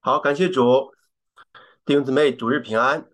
[0.00, 0.94] 好，感谢主，
[1.84, 3.08] 弟兄姊妹，主日平安。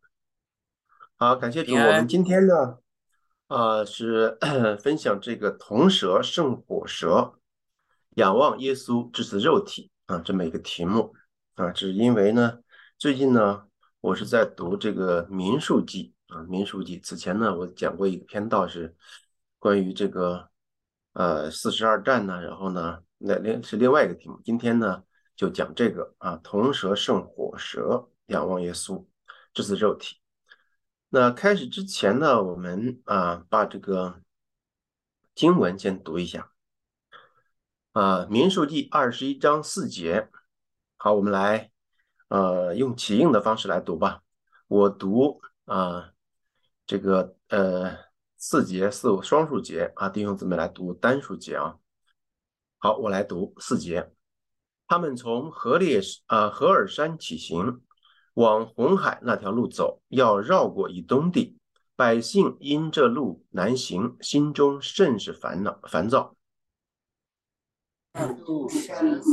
[1.17, 2.79] 好，感谢主，我们今天呢，
[3.49, 4.37] 呃，是
[4.79, 7.37] 分享这个铜蛇胜火蛇，
[8.17, 11.15] 仰望耶稣致死肉体啊，这么一个题目
[11.55, 12.59] 啊，只因为呢，
[12.99, 13.65] 最近呢，
[14.03, 17.01] 我是在读这个民数记啊，民数记。
[17.01, 18.95] 此前呢，我讲过一个篇道是
[19.59, 20.51] 关于这个
[21.15, 24.39] 呃四十二战呢，然后呢，那另是另外一个题目。
[24.45, 25.03] 今天呢。
[25.37, 29.05] 就讲这个啊，铜蛇胜火蛇，仰望耶稣，
[29.53, 30.17] 这是肉体。
[31.09, 34.21] 那开始之前呢，我们啊把这个
[35.35, 36.51] 经文先读一下
[37.93, 40.31] 啊，《民数记》二十一章四节。
[40.97, 41.71] 好，我们来
[42.29, 44.23] 呃用起应的方式来读吧。
[44.69, 46.13] 我读啊
[46.87, 47.97] 这个呃
[48.37, 51.79] 四节四双数节啊，弟兄姊妹来读单数节啊。
[52.79, 54.14] 好，我来读四节。
[54.95, 57.83] 他们从河列啊河尔山起行，
[58.35, 61.59] 往红海那条路走，要绕过以东地。
[61.97, 66.37] 百姓因这路难行，心中甚是烦恼烦躁。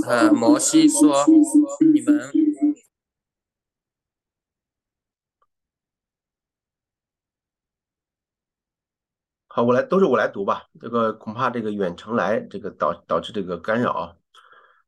[0.08, 1.24] 呃，摩西说
[1.94, 2.32] ：“你们
[9.48, 10.64] 好，我来都是我来读吧。
[10.80, 14.18] 这个恐怕这个远程来，这个导导致这个干扰。”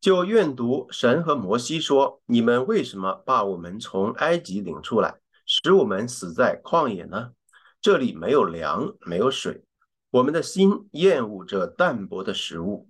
[0.04, 5.16] 就愿读神和摩西说：“你们为什么把我们从埃及领出来，
[5.46, 7.32] 使我们死在旷野呢？
[7.80, 9.64] 这里没有粮，没有水，
[10.12, 12.90] 我们的心厌恶这淡薄的食物。”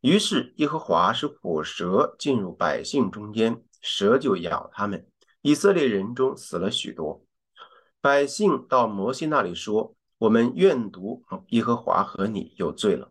[0.00, 5.08] 于是耶和华使火蛇进入百姓中间，蛇就咬他们。
[5.42, 7.24] 以色列人中死了许多。
[8.00, 13.10] 百姓到摩西那里说：“我们愿读耶和华和你有罪了，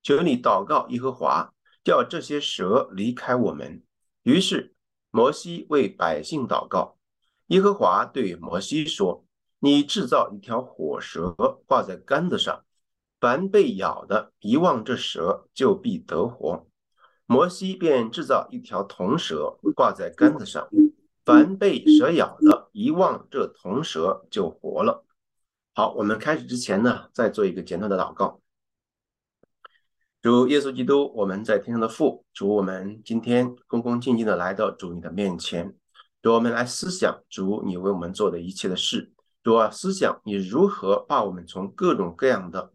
[0.00, 1.50] 求你祷告耶和华。”
[1.84, 3.82] 叫这些蛇离开我们。
[4.22, 4.74] 于是
[5.10, 6.96] 摩西为百姓祷告。
[7.48, 9.26] 耶和华对摩西说
[9.60, 11.30] ：“你制造一条火蛇，
[11.66, 12.64] 挂在杆子上，
[13.20, 16.66] 凡被咬的，一望这蛇，就必得活。”
[17.26, 20.68] 摩西便制造一条铜蛇，挂在杆子上，
[21.24, 25.04] 凡被蛇咬的，一望这铜蛇，就活了。
[25.74, 28.40] 好，我们开始之前呢，再做一个简短的祷告。
[30.24, 35.76] 主耶稣基督，我们在天上的父，主我们今天恭恭敬敬的来到主你的面前，
[36.22, 42.72] 主我们来思想主你为我们做的一切的事，主啊，思想你如何把我们从各种各样的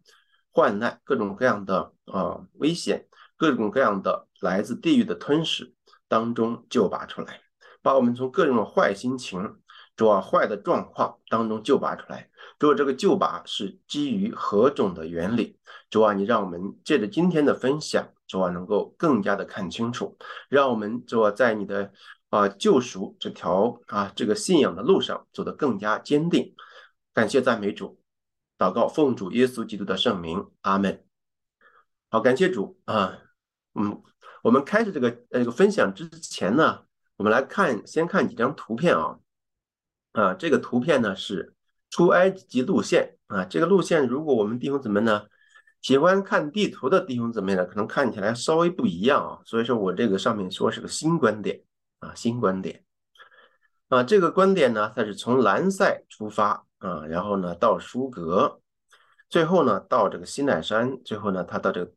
[0.52, 5.74] 患难、各种各样的啊危险、各种各样的来自地狱的吞噬
[6.06, 7.40] 当中救拔出来，
[7.82, 9.56] 把我们从各种坏心情。
[9.96, 12.29] 主啊，坏的状况当中救拔出来。
[12.60, 15.58] 主，这个救拔是基于何种的原理？
[15.88, 20.14] 主啊，你让我们借着今天的分享，主啊，能够更加的看清楚，
[20.50, 21.90] 让我们主啊，在你的
[22.28, 26.54] 啊救赎这条啊这个信仰的路上走得更加坚定。
[27.14, 27.98] 感谢赞美主，
[28.58, 31.02] 祷告奉主耶稣基督的圣名，阿门。
[32.10, 33.16] 好，感谢主啊。
[33.72, 34.02] 嗯，
[34.42, 36.82] 我们开始这个呃这个分享之前呢，
[37.16, 39.18] 我们来看先看几张图片啊。
[40.12, 41.54] 啊，这个图片呢是
[41.90, 43.44] 出埃及路线啊。
[43.44, 45.26] 这个路线，如果我们弟兄姊妹呢
[45.82, 49.38] 喜欢看地图的弟兄姊妹呢，可能看起来稍微不一样啊。
[49.44, 51.62] 所以说我这个上面说是个新观点
[51.98, 52.82] 啊，新观点
[53.88, 54.02] 啊。
[54.02, 58.60] 这个观点呢，它是从兰塞出发啊，然后呢到舒格，
[59.28, 61.92] 最后呢到这个西奈山，最后呢它到这个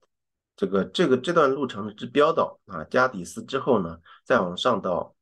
[0.55, 5.15] 这个这个这段路程之标到啊加底斯之后呢，再往上到。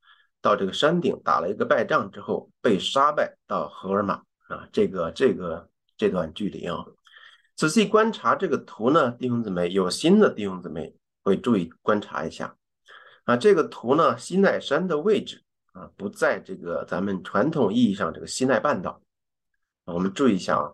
[0.43, 6.85] 到这个山顶打了一个败仗之后，被杀败到荷尔玛啊，这个这个这段距离啊，
[7.55, 12.55] 仔细观察这个图呢，弟兄姊妹有心的弟兄姊妹会注意观察一下。
[13.23, 15.41] 啊，这个图呢，西奈山的位置
[15.71, 19.01] 啊，不在这个咱们传统意义上这个西奈半岛，
[19.85, 20.73] 我们注意一下啊，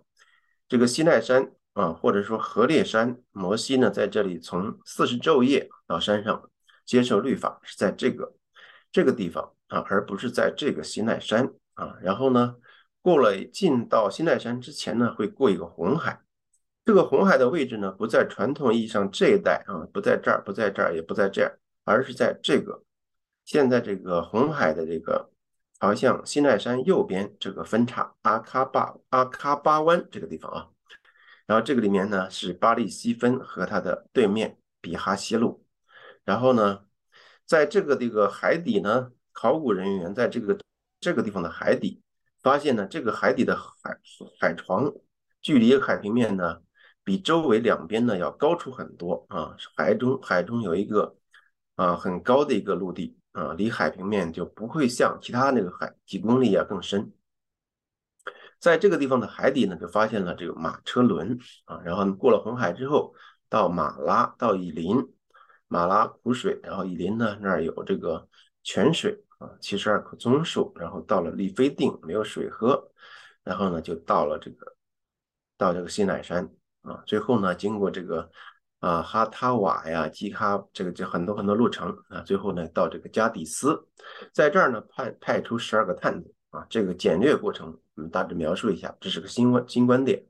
[0.67, 6.49] 这个西奈山啊，或者说河烈山，摩西呢在这里从四十昼夜到山上
[6.85, 8.34] 接受律法，是在这个
[8.91, 9.53] 这个地方。
[9.67, 11.53] 啊，而不是在这个西奈山。
[11.73, 12.55] 啊，然后呢，
[13.07, 16.21] 过了进到新奈山之前呢，会过一个红海。
[16.83, 22.83] 这个红海的位置呢，不在传统意义上这一带啊，不在这儿，不在这儿，也不在这儿，而是在这个
[23.45, 25.31] 现在这个红海的这个
[25.79, 30.67] 朝向新奈山右边这个分叉阿卡巴阿卡巴湾这个地方啊。
[31.45, 35.63] 然后这个里面呢是巴利西分和它的对面比哈西路。
[36.25, 36.81] 然后呢，
[37.45, 39.13] 在这个这个海底呢。
[39.31, 40.57] 考古人员在这个
[40.99, 42.01] 这个地方的海底
[42.47, 43.99] 发现呢，这个海底的海
[44.40, 44.94] 海床
[45.41, 46.61] 距离海平面呢，
[47.03, 49.58] 比周围两边呢要高出很多啊。
[49.76, 51.17] 海中海中有一个
[51.76, 57.11] 啊很高的一个陆地啊，离海平面就不会像其他那个海几公里啊更深。
[58.59, 63.14] 在这个地方的海底呢，就发现了这个马车轮啊，然后过了红海之后，
[63.50, 65.05] 到马拉到以林，
[65.67, 68.29] 马拉苦水，然后以林呢那儿有这个
[68.64, 72.91] 泉水啊，七十二棵棕树，然后到了利非定没有水喝，
[73.43, 74.75] 然后呢就到了这个
[75.57, 76.49] 到这个西乃山
[76.81, 78.29] 啊，最后呢经过这个
[78.79, 83.87] 啊哈塔瓦呀基哈这个这很多很多路程啊，最后呢到这个加底斯，
[84.34, 86.33] 在这儿呢派派出十二个探子。
[86.49, 90.25] 啊，这个简略过程我们大致描述一下，这是个新观新观点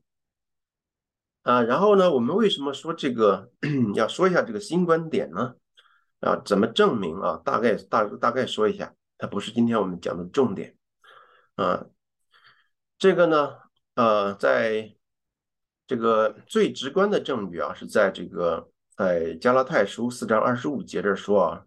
[1.44, 1.62] 啊。
[1.62, 3.52] 然后呢，我们为什么说这个
[3.94, 5.54] 要说一下这个新观点呢？
[6.22, 7.40] 啊，怎么证明啊？
[7.46, 10.76] 大概大大概说一下，它不是今天我们讲的重点
[11.56, 11.86] 啊。
[12.98, 13.56] 这个呢，
[13.96, 14.96] 呃，在
[15.86, 21.64] 这个最直观的证据啊，是在这个在加拉太书四章二十五节这说啊。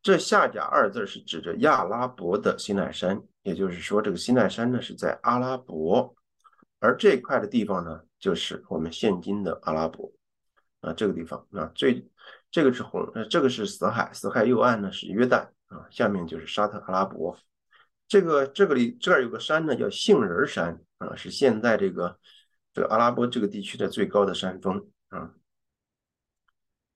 [0.00, 6.14] 这下甲二字是指着亚拉伯的西奈山，也就是说，这个西奈山呢是在阿拉伯，
[6.78, 10.12] 而这块的地方呢，就是我们现今的阿拉伯
[10.80, 12.08] 啊，这个地方啊，最
[12.48, 17.38] 这个是红，呃，这个是死海，死海右岸呢是约旦啊，下面就是沙特阿拉伯。
[18.06, 22.18] 这个这个里这儿有个山呢，叫杏仁山啊，是现在这个
[22.72, 25.34] 这个阿拉伯这个地区的最高的山峰啊。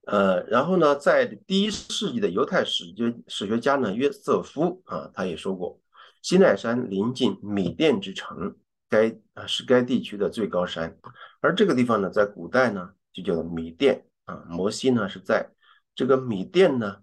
[0.06, 5.80] 呃，然后呢，在第一世纪的犹太史学史学家呢约瑟夫啊，他也说过，
[6.22, 8.56] 西奈山临近米甸之城，
[8.88, 10.98] 该啊是该地区的最高山，
[11.40, 14.42] 而这个地方呢，在古代呢就叫做米甸啊。
[14.48, 15.48] 摩西呢是在
[15.94, 16.96] 这个米甸呢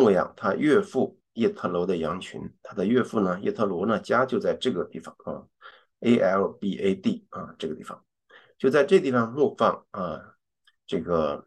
[0.00, 5.44] 牧养他岳父叶特罗的羊群，他的岳父呢叶特罗呢家就在这个地方啊
[6.00, 8.04] ，A L B A D 啊这个地方，
[8.58, 10.34] 就在这地方牧放啊
[10.86, 11.46] 这个。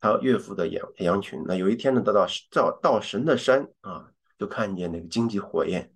[0.00, 4.08] 他岳父的羊羊群，那有一天呢，到到到到神的山啊，
[4.38, 5.92] 就看见那个荆棘火焰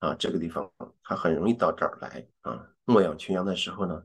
[0.00, 0.68] 啊，这个地方
[1.04, 4.02] 他很容易到这儿来啊，牧养群羊的时候呢，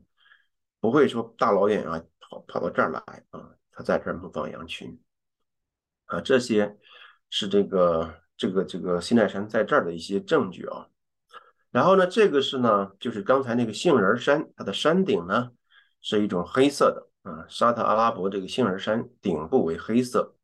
[0.78, 4.96] 不会说大老远啊跑跑到这儿来啊，他在这儿牧放羊群。
[6.04, 6.78] 啊，这些
[7.30, 10.86] 是这个这个这个西奈山在这儿的一些证据啊，
[11.70, 15.50] 然后呢，这个是呢，就是刚才那个杏仁山，它的山顶呢
[16.00, 17.06] 是一种黑色的。
[17.28, 20.36] 啊，沙特阿拉伯这个杏仁山顶部为黑色，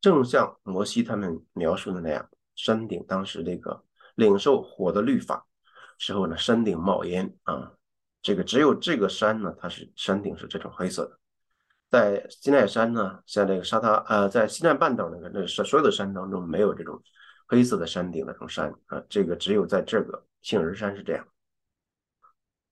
[0.00, 2.26] 正像摩西他们描述的那样，
[2.56, 3.84] 山顶当时这个
[4.14, 5.46] 领受火的律法
[5.98, 7.72] 时候呢，山顶冒烟啊。
[8.22, 11.19] 这个只有这个山呢，它是山顶是这种黑色的。
[11.90, 17.02] 在西奈山呢，像这个沙滩呃，在西奈半岛那个那所所有的山当中，没有这种
[17.48, 21.26] 黑色的山顶那种山啊，这个只有在这个杏仁山是这样。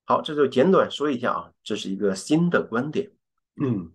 [0.05, 3.11] 好，这就简短说一下啊，这是一个新的观点。
[3.61, 3.93] 嗯，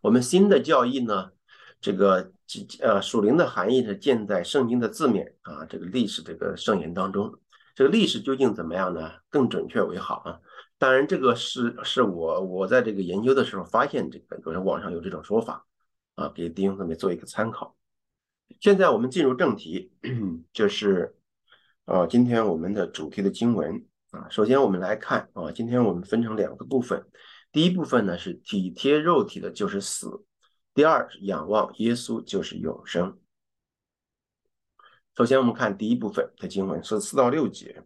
[0.00, 1.30] 我们新的教义呢，
[1.78, 2.32] 这个
[2.80, 7.38] 呃属灵的含义是建在圣经的字面啊，这个历史这个圣言当中，
[7.74, 9.12] 这个历史究竟怎么样呢？
[9.28, 10.40] 更准确为好啊。
[10.82, 15.64] 当然，这个是是我我在这个研究的时候发现这个，有人网上有这种说法
[16.16, 17.76] 啊，给弟兄姊妹做一个参考。
[18.58, 19.92] 现在我们进入正题，
[20.52, 21.14] 就是
[21.84, 27.06] 啊，今天我们的主题的经文啊，首先我们来看啊，今天我们分成两个部分。
[27.52, 30.24] 第一部分呢是体贴肉体的就是死，
[30.74, 33.20] 第二是仰望耶稣就是永生。
[35.16, 37.84] 首先我们看第一部分的经文是四到六节，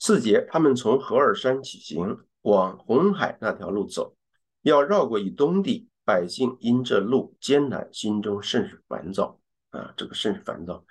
[0.00, 4.16] 四节他们从何尔山起行，往红海那条路走，
[4.62, 9.38] 要绕过以东地，百姓因这路艰难，心中甚是烦躁
[9.70, 10.82] 啊，这个甚是烦躁，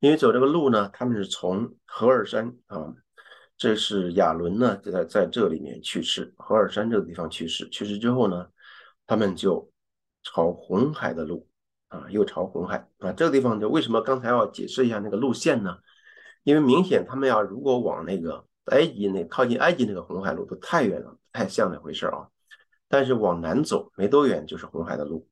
[0.00, 2.94] 因为走这个路呢，他们是从何尔山啊。
[3.56, 7.68] 这是亚伦呢就，在在这里面去世，何尔山这个地方去世。
[7.70, 8.46] 去世之后呢，
[9.04, 9.68] 他们就
[10.22, 11.48] 朝红海的路
[11.88, 13.12] 啊，又朝红海啊。
[13.14, 15.76] 这个地方就为什么刚才要解释一下那个路线呢？
[16.44, 22.28] 因为明显他们要如果往那个埃及那靠近埃及那个红海路都太远了，太像那回事啊。
[22.88, 25.28] 但是往南走没多远就是红海的路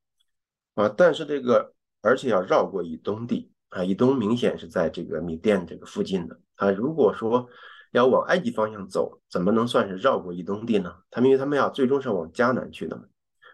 [0.75, 0.88] 啊。
[0.88, 6.71] 但是这个而且要绕过以东地啊，以东明显是在这个米甸这个附近的啊。
[6.71, 7.49] 如果说
[7.93, 10.95] 要往埃及方向走，怎么能算是绕过以东地呢？
[11.11, 13.05] 他们因为他们要最终是往迦南去的嘛，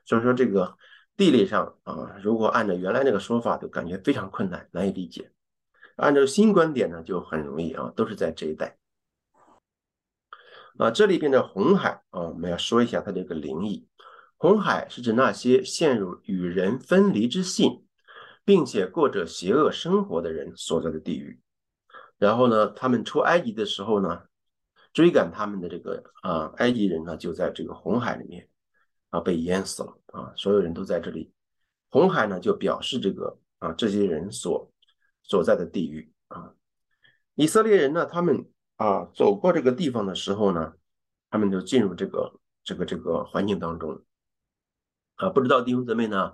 [0.04, 0.76] 所以说这个
[1.16, 5.30] 地理上啊，如果按照原来那个说法，就感觉非常困难，难以理解。
[5.96, 8.76] 按照新观点呢，就很容易啊，都是在这一带。
[10.78, 13.86] 啊，这里边的红海啊，我们要说一下它这个灵异。
[14.36, 17.84] 红海是指那些陷入与人分离之性，
[18.44, 21.40] 并且过着邪恶生活的人所在的地狱。
[22.18, 24.22] 然后呢，他们出埃及的时候呢？
[24.94, 28.46] 追赶他们的这个啊，埃及人呢，就在这个红海里面
[29.08, 31.32] 啊被淹死了啊，所有人都在这里
[31.88, 34.70] 红海呢就表示这个啊这些人所
[35.22, 36.52] 所在的地域啊。
[37.36, 38.44] 以色列人呢，他们
[38.82, 40.72] 啊走过这个地方的时候呢，
[41.30, 42.32] 他们就进入这个
[42.64, 44.02] 这个这个环境当中
[45.16, 45.30] 啊。
[45.30, 46.32] 不知道弟兄姊妹呢？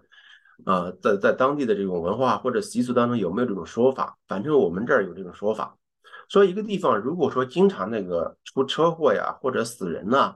[0.65, 4.19] 啊，在在当地的这种文化或者习俗当中有没有这种说法？
[4.27, 5.77] 反正我们这儿有这种说法，
[6.29, 10.35] 说一个地方如果说经常那个出车祸呀或者死人呐，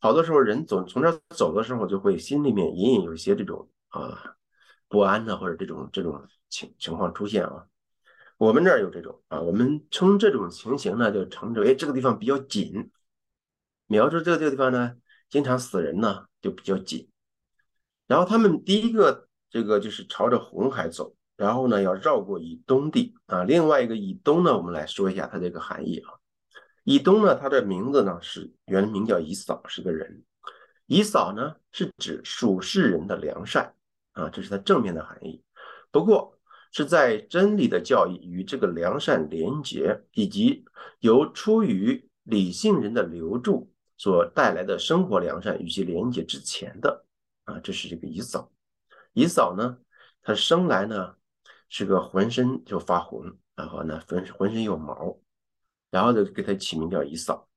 [0.00, 4.36] 好多时候人走从这儿走的时候就会心里面隐隐有一些这种啊
[4.88, 7.66] 不安的或者这种这种情情况出现啊。
[8.42, 12.90] 我们这儿有这种啊，我们称这种情形呢就称之为这个地方比较紧，
[13.86, 14.96] 描述这个这个地方呢
[15.30, 17.08] 经常死人呢就比较紧，
[18.08, 19.28] 然后他们第一个。
[19.48, 23.44] 这个就是朝着红海走，然后呢要绕过以东地啊。
[23.44, 26.14] 另外一个以东呢，我们来说一下它这个含义啊。
[26.84, 30.22] 以东呢，它的名字呢是原名叫以扫，是个人。
[30.86, 33.74] 以扫呢是指属世人的良善
[34.12, 35.44] 啊，这是它正面的含义。
[35.90, 36.38] 不过
[36.72, 40.64] 是在真理的教义与这个良善连结，以及
[41.00, 47.04] 由出于理性人的留住所带来的生活良善与其连结之前的
[47.44, 48.50] 啊，这是这个以扫。
[49.12, 49.78] 以扫呢，
[50.22, 51.14] 他生来呢
[51.68, 55.20] 是个浑身就发红，然后呢浑浑身有毛，
[55.90, 57.48] 然后就给他起名叫以扫。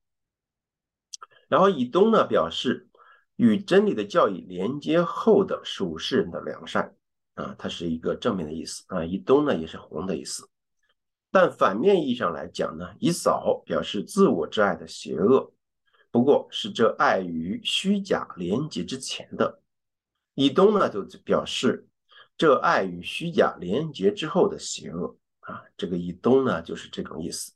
[1.48, 2.90] 然后以东呢表示
[3.38, 6.96] 与真理的教义连接后的属世人的良善
[7.36, 9.06] 啊，它是一个正面的意思啊。
[9.06, 10.50] 以东呢也是红的意思，
[11.32, 15.54] 但反面意义上来讲呢，以扫表示自我之爱的邪恶，
[16.12, 19.62] 不过是这爱与虚假连接之前的。
[20.34, 21.88] 以东呢，就表示
[22.38, 25.63] 这爱与虚假连结之后的邪恶啊。
[25.75, 27.54] 这个以东呢，就是这种意思。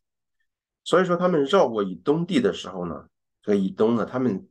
[0.84, 3.08] 所以说，他们绕过以东地的时候呢，
[3.42, 4.46] 这个以东呢，他们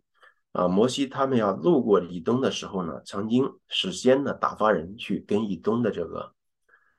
[0.53, 6.35] 啊，摩西他们要路过以东的时候呢，曾经事先呢打发人去跟以东的这个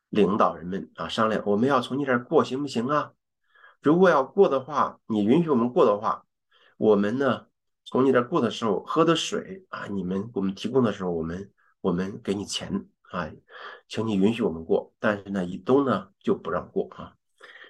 [0.10, 3.12] 领导人们啊商量，我们要从你这儿过行不行啊？
[3.82, 6.26] 如果要过的话，你允许我们过的话，
[6.78, 7.46] 我们呢？
[7.86, 11.52] 从你这儿过的时候喝的水啊，你们我们提供的时候，我们
[11.82, 13.28] 我们给你钱啊，
[13.88, 14.94] 请你允许我们过。
[15.00, 17.16] 但是呢，以东呢就不让过啊。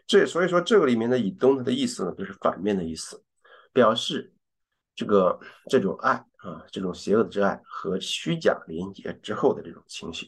[0.05, 3.23] 这所以说这个里面的以东它的意思呢，就是反面的意思，
[3.71, 4.33] 表示
[4.99, 5.39] 这个
[5.69, 10.27] 这种爱啊，这种邪恶之爱和虚假连接之后的这种情形。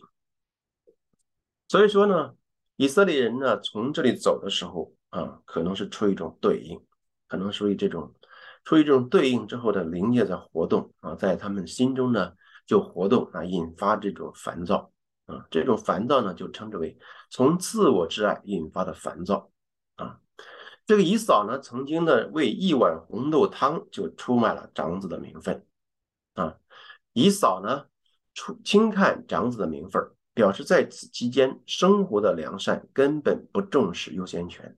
[1.68, 2.34] 所以说呢，
[2.78, 6.80] 以色列人呢从这里走的时候啊，可能是出于一种对应，
[7.28, 8.16] 可能属于这种。
[8.64, 12.32] 出于这种对应之后的灵界在活动啊，在他们心中呢
[12.66, 14.90] 就活动啊，引发这种烦躁
[15.26, 16.98] 啊，这种烦躁呢就称之为
[17.30, 19.51] 从自我之爱引发的烦躁。
[20.92, 25.66] 这个以扫呢曾经呢为一碗红豆汤就出卖了长子的名分
[26.34, 26.58] 啊，
[27.14, 27.86] 以扫呢
[28.34, 34.76] 出轻看长子的名分，表示在此期间生活的良善根本不重视优先权，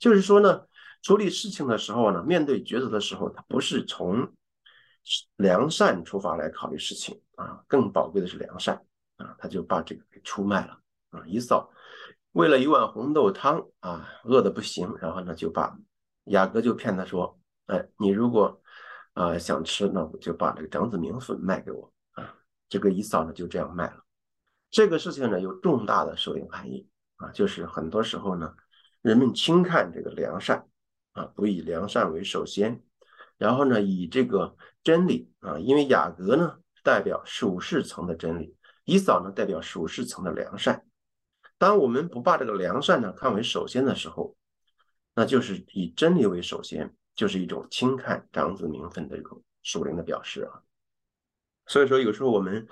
[0.00, 0.66] 就是说呢。
[1.02, 4.34] 处理事情的时候呢，面对抉择的时候，他不是从
[5.36, 8.84] 良善出发来考虑事情啊，更宝贵的是良善
[9.16, 10.78] 啊，他就把这个给出卖了
[11.10, 11.22] 啊。
[11.24, 11.70] 以扫
[12.32, 15.76] 为了一碗红豆汤啊，饿的不行，然后呢就把
[16.24, 18.62] 雅各就骗他说，哎，你如果
[19.14, 22.34] 啊想吃，那我就把这个长子名分卖给我啊。
[22.68, 24.04] 这个以嫂呢就这样卖了。
[24.70, 28.54] 这个事情呢有重大的受用含义啊，就是很多时候呢，
[29.02, 30.66] 人们轻看这个良善。
[31.12, 32.84] 啊，不以良善为首先，
[33.36, 40.84] 然后呢，以这个真理啊，因为雅各呢代表属世层的真理，以嫂呢代表属世层的良善。
[41.60, 44.34] 当我们不把这个良善呢看为首先的时候，
[45.14, 50.62] 那就是以真理为首先，就是一种轻看长子名分的一种属灵的表示啊。
[51.66, 52.66] 所以说，有时候我们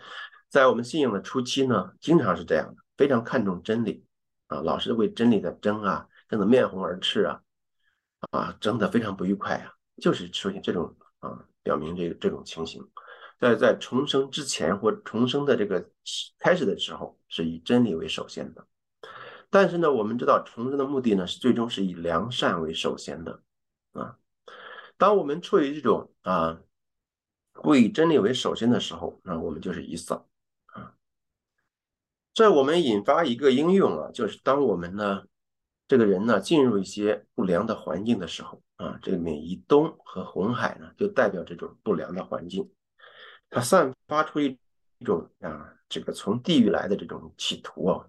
[0.48, 4.06] 在我们信仰的初期呢，经常是这样的，非常看重真理
[4.46, 7.42] 啊，老是为真理的争啊，争得面红耳赤啊。
[8.30, 9.70] 啊，争得非常不愉快啊，
[10.02, 12.82] 就是出现这种啊，表明这个这种情形，
[13.38, 15.88] 在在重生之前或重生的这个
[16.38, 18.66] 开始的时候，是以真理为首先的。
[19.50, 23.42] 但是呢，我们知道重生的目的呢，是最终是以良善为首先的
[23.92, 24.18] 啊。
[24.96, 26.60] 当我们处于这种啊，
[27.52, 30.28] 不以真理为首先的时候，那我们就是以扫
[30.66, 30.94] 啊。
[32.34, 35.24] 这我们引发一个应用啊，就是当我们呢。
[35.90, 42.70] 这个人呢，进入一些不良的环境的时候啊，这里面以东和红海呢，就代表这种不良的环境，
[43.48, 44.58] 它散发出一
[45.02, 48.06] 种啊，这个从地狱来的这种企图啊，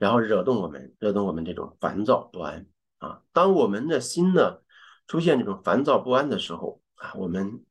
[0.00, 2.66] 然后惹动我们，惹动我们这种烦躁不安
[2.98, 3.20] 啊。
[3.34, 4.62] 当我们的心呢
[5.06, 7.62] 出现这种烦躁不安的时候啊，我们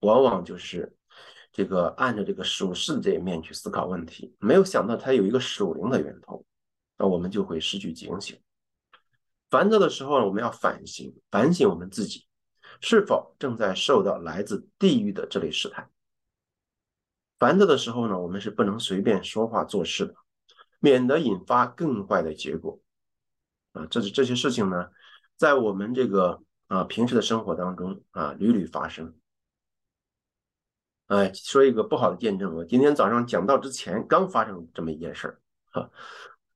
[0.00, 0.96] 往往就是
[1.52, 6.46] 这个按照这个属世这一面去思考问题，没有想到它有一个属灵的源头，
[6.96, 8.40] 那我们就会失去警醒。
[9.50, 12.24] 烦躁的时候呢，我们要反省，反省我们自己
[12.80, 15.90] 是否正在受到来自地狱的这类试探。
[17.38, 20.14] 烦躁的时候呢，我们是不能随便说话做事的，
[20.80, 22.80] 免得引发更坏的结果。
[23.72, 24.90] 啊，这是这些事情呢，
[25.36, 29.14] 在我们这个啊平时的生活当中啊屡屡发生。
[31.06, 35.40] 哎，说一个不好的见证，我今天早上讲到之前刚发生这么一件事儿，
[35.72, 35.90] 哈，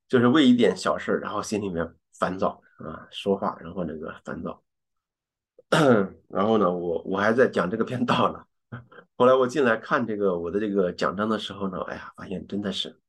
[0.08, 4.62] 就是为一点小事，然后心里面烦躁啊，说话然后那个烦躁，
[6.28, 8.44] 然后呢，我我还在讲这个篇道呢，
[9.16, 13.00] 后来我进来看这个我的这个讲章的时候呢，哎呀，发现真的是。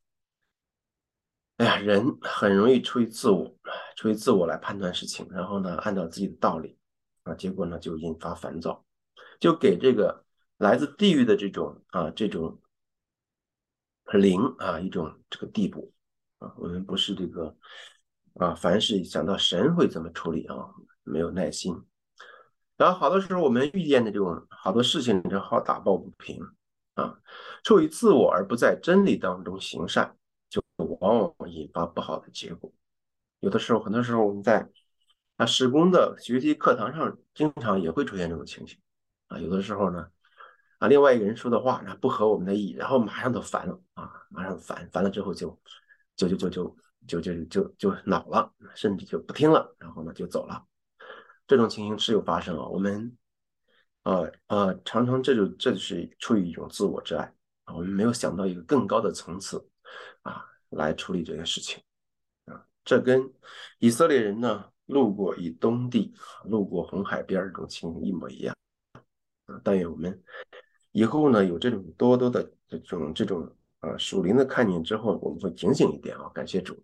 [1.57, 3.50] 哎呀，人很容易出于自我，
[3.95, 6.77] 出于自我来判断事情，然后呢，按照自己的道理，
[7.24, 8.83] 啊，结果呢就引发烦躁，
[9.39, 10.25] 就给这个
[10.57, 12.59] 来自地狱的这种啊这种
[14.12, 15.93] 灵啊一种这个地步
[16.39, 17.55] 啊，我们不是这个
[18.33, 20.57] 啊，凡是想到神会怎么处理啊，
[21.03, 21.74] 没有耐心，
[22.75, 26.38] 然后好多时候我们遇见的这种好多事情就好打抱不平
[26.95, 27.17] 啊，
[27.63, 30.17] 出于自我而不在真理当中行善。
[30.77, 32.72] 往往引发不好的结果。
[33.39, 34.67] 有的时候，很多时候我们在
[35.38, 38.79] 啊施工的学习课堂上，经常也会出现这种情形
[39.27, 39.38] 啊。
[39.38, 40.10] 有的时候呢，
[40.79, 45.60] 啊另外一个人说的话，然不合我们的意，然后马上都烦了啊，马上烦，烦了之后就
[46.15, 46.75] 就就就就
[47.08, 50.65] 就就就就恼了，甚至就不听了，然后呢就走了。
[51.46, 52.67] 这种情形时有发生啊。
[52.67, 53.15] 我们
[54.03, 57.32] 啊啊常常这就这就是出于一种自我之爱
[57.65, 59.70] 啊，我们没有想到一个更高的层次
[60.24, 60.44] 啊。
[60.75, 61.82] 来处理这个事情
[62.46, 63.34] 啊，这跟
[63.79, 66.13] 以色列人呢路过以东地、
[66.44, 68.55] 路过红海边这种情形一模一样
[69.48, 69.60] 啊。
[69.63, 70.22] 但愿我们
[70.91, 76.29] 以后呢有这种多多的这种这种啊属灵的看见之后，我们会警醒一点啊。
[76.34, 76.83] 感谢主，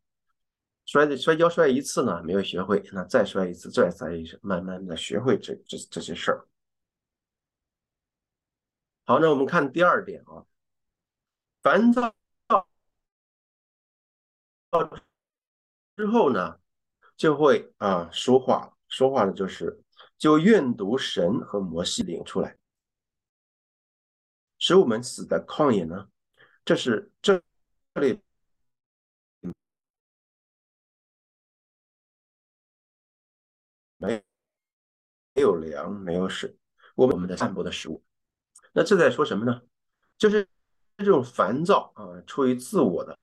[0.85, 6.47] 摔摔跤摔一次呢没有学会，那再摔一次，再摔一次，慢慢的学会这这这些事儿。
[9.05, 10.45] 好，那我们看第二点啊，
[11.61, 12.13] 烦躁。
[15.97, 16.59] 之后呢，
[17.17, 19.83] 就会啊说话，说话的就是
[20.17, 22.57] 就愿读神和摩西领出来，
[24.57, 26.09] 使我们死在旷野呢。
[26.63, 27.41] 这是这
[27.93, 28.21] 这里
[33.97, 34.23] 没
[35.33, 36.55] 没有粮，没有水，
[36.95, 38.01] 我们的散播的食物。
[38.71, 39.61] 那这在说什么呢？
[40.17, 40.47] 就是
[40.97, 43.19] 这种烦躁啊，出于自我的。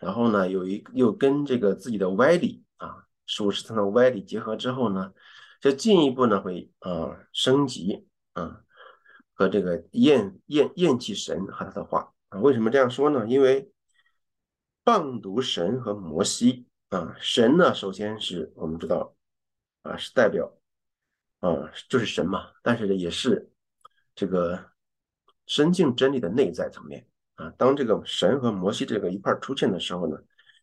[0.00, 5.12] 然后呢，有一又跟这个自己的歪理啊，属实层的歪理结合之后呢，
[5.60, 8.62] 就进一步呢会啊升级啊，
[9.34, 12.40] 和这个厌厌厌弃神和他的话啊。
[12.40, 13.26] 为什么这样说呢？
[13.28, 13.70] 因为
[14.82, 19.14] 棒读神和摩西啊，神呢首先是我们知道
[19.82, 20.50] 啊是代表
[21.40, 23.50] 啊就是神嘛，但是呢也是
[24.14, 24.70] 这个
[25.46, 27.06] 深境真理的内在层面。
[27.40, 30.18] 啊，当这个神和摩西这个一块出现的时候呢，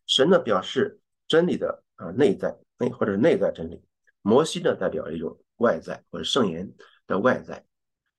[0.06, 3.82] 神呢表示真理的啊内在内或者内在真理，
[4.22, 6.72] 摩西呢代表一种外在或者圣言
[7.08, 7.66] 的外在。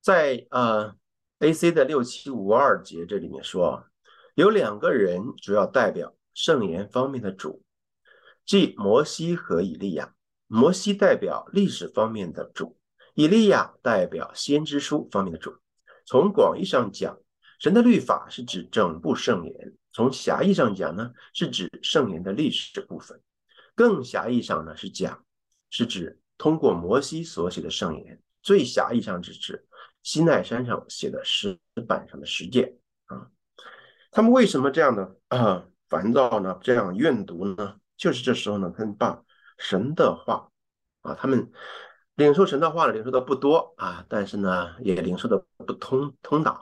[0.02, 0.94] 在呃
[1.40, 1.72] A.C.
[1.72, 3.86] 的六七五二节这里面说啊，
[4.36, 7.64] 有两个人主要代表圣言方面的主，
[8.46, 10.14] 即摩西和以利亚。
[10.48, 12.78] 摩西代表历史方面的主，
[13.14, 15.56] 以利亚代表先知书方面的主。
[16.06, 17.18] 从广义上讲。
[17.60, 23.18] 神的律法是指整部圣言，从狭义上讲呢，是指圣言的历史部分；
[23.76, 25.26] 更狭义上呢，是讲
[25.70, 29.68] 是指通过摩西所写的圣言；最狭义上是指
[30.04, 33.28] 西奈山上写的石板上的石诫啊。
[34.10, 36.58] 他们为什么这样的啊烦躁呢？
[36.64, 37.76] 这样怨毒呢？
[37.98, 39.22] 就是这时候呢，他们把
[39.58, 40.50] 神的话
[41.02, 41.52] 啊，他们
[42.16, 46.58] 领受神的话领受的不多啊，但是呢，也领受的不通通达。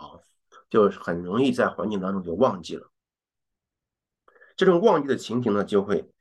[0.69, 2.91] 就很容易在环境当中就忘记了，
[4.57, 6.11] 这种忘记的情形呢，就会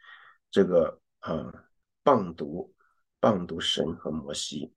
[0.53, 1.65] 这个啊
[2.05, 2.73] 谤读
[3.21, 4.73] 谤读神和摩西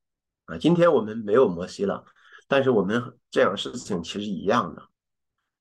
[0.45, 0.57] 啊。
[0.57, 2.03] 今天我们没有摩西了，
[2.47, 4.89] 但是我们这样事情其实一样的，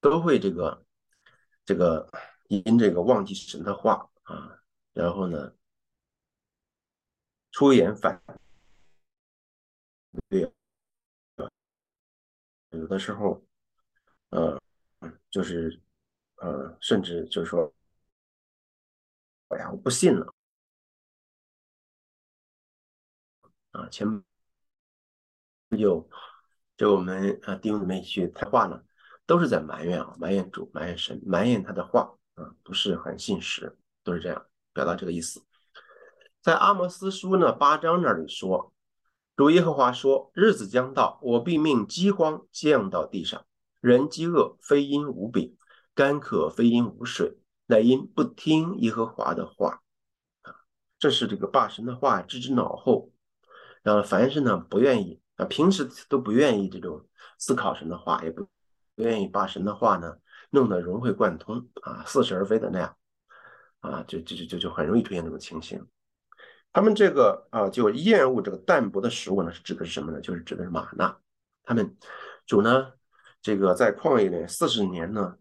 [0.00, 0.86] 都会这个
[1.66, 2.10] 这个
[2.48, 4.58] 因这个忘记神的话啊，
[4.94, 5.52] 然后呢
[7.50, 8.22] 出言反
[10.30, 10.50] 对，
[12.70, 13.46] 有的时候。
[14.30, 14.60] 呃，
[15.30, 15.80] 就是，
[16.36, 17.72] 呃，甚至就是说，
[19.48, 20.34] 哎呀，我不信了，
[23.70, 24.06] 啊，前
[25.68, 26.08] 不久，
[26.76, 28.82] 就我们啊弟兄姊妹去谈话呢，
[29.24, 35.44] 都是在埋怨啊，埋怨主，埋怨神，埋怨他的话啊，不是很信实，都是这样表达这个意思。
[36.40, 38.72] 在阿摩斯书呢八章那里说，
[39.36, 43.46] 主耶和华说：“日子将到，我必命饥荒降到地上，
[43.80, 45.56] 人饥饿非因无饼，
[45.94, 49.82] 干渴非因无水，乃因不听耶和华的话。”
[50.42, 50.54] 啊，
[50.98, 53.12] 这是这个把神的话置之脑后，
[53.82, 57.06] 然后凡是呢不愿意啊，平时都不愿意这种
[57.38, 58.44] 思考神的话，也不
[58.94, 60.16] 不愿意把神的话呢
[60.50, 62.96] 弄得融会贯通啊，似是而非的那样
[63.80, 65.86] 啊，就就就就就很容易出现这种情形。
[66.72, 70.20] 他们这个啊，就厌恶这个淡薄的食物呢，是指的是什么呢？
[70.20, 71.18] 就是指的是玛纳。
[71.64, 71.96] 他们
[72.46, 72.92] 主呢，
[73.48, 75.38] 这个在旷野里四十年呢，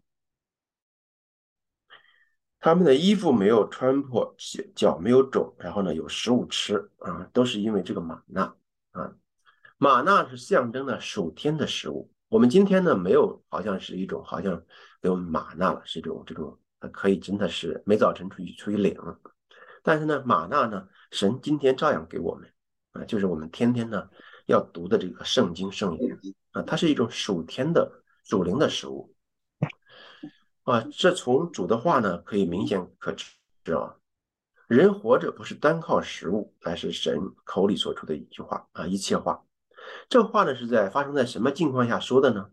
[2.57, 4.33] 他们的衣服没有穿破，
[4.73, 8.55] 脚没有肿，然后呢有食物吃啊，都是因为这个玛纳
[8.91, 9.13] 啊。
[9.77, 12.09] 玛纳是象征的属天的食物。
[12.29, 14.63] 我们今天呢，没有，好像是一种，好像
[15.01, 16.57] 给我们玛纳了，是一种这种，
[16.93, 18.97] 可以真的是每早晨出去出去领。
[19.83, 20.87] 但是呢，玛纳呢？
[21.11, 22.49] 神今天照样给我们
[22.93, 24.07] 啊，就是我们天天呢
[24.45, 26.17] 要读的这个圣经圣言
[26.63, 29.13] 它是一种属天的属灵的食物
[30.63, 30.85] 啊。
[30.91, 33.25] 这从主的话呢可以明显可知
[33.73, 33.95] 啊，
[34.67, 39.43] 人活着不是单靠食物，乃是神口里所出的一句话啊，一切话。
[40.09, 42.49] 这话呢是在发生在什么境况下说的呢？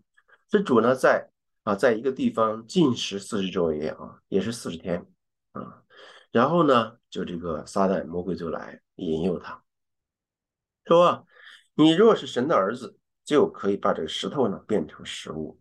[0.49, 1.31] 这主呢在
[1.63, 5.07] 啊，在一个地方禁食四十昼夜啊，也是四十天
[5.53, 5.83] 啊。
[6.31, 9.63] 然后呢，就这个撒旦魔鬼就来引诱他，
[10.85, 11.27] 说
[11.75, 15.61] ：“你若是神的儿子，就可以把这个石头呢变成食物。”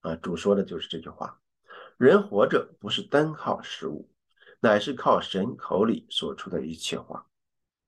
[0.00, 1.40] 啊，主说的就是这句话。
[1.98, 4.10] 人活着不是单靠食物，
[4.60, 7.26] 乃是靠神口里所出的一切话。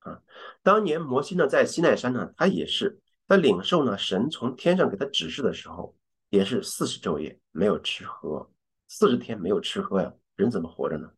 [0.01, 0.21] 啊，
[0.63, 5.97] 当年摩西呢在西奈山呢，他也是他领受呢神从天上给他指示的时候，
[6.29, 8.53] 也是四十昼夜没有吃喝，
[8.89, 11.11] 四十天没有吃喝呀，人怎么活着呢？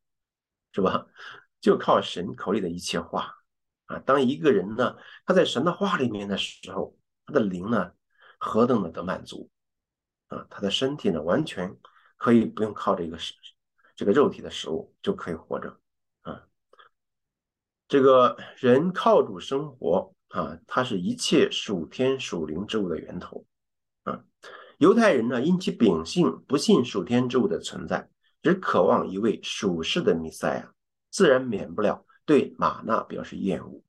[0.72, 1.06] 是吧？
[1.60, 3.34] 就靠神口里的一切话
[3.86, 3.98] 啊！
[4.00, 7.92] 当一个人呢，他在神的话里面的时候，他的灵呢，
[8.38, 9.50] 何等的得满足
[10.28, 10.46] 啊！
[10.50, 11.76] 他的身体呢，完全
[12.16, 13.34] 可以不用靠这个食
[13.96, 15.78] 这个肉体的食物就可以活着
[16.22, 16.42] 啊！
[17.88, 23.46] 这个人靠主生活啊，他是一切属天属灵之物的源头
[24.02, 24.24] 啊！
[24.78, 28.10] 犹太人呢，因其秉性不信属天之物的存在。
[28.42, 30.74] 只渴望一位属世的弥赛亚，
[31.08, 33.82] 自然免不了对玛纳表示厌恶，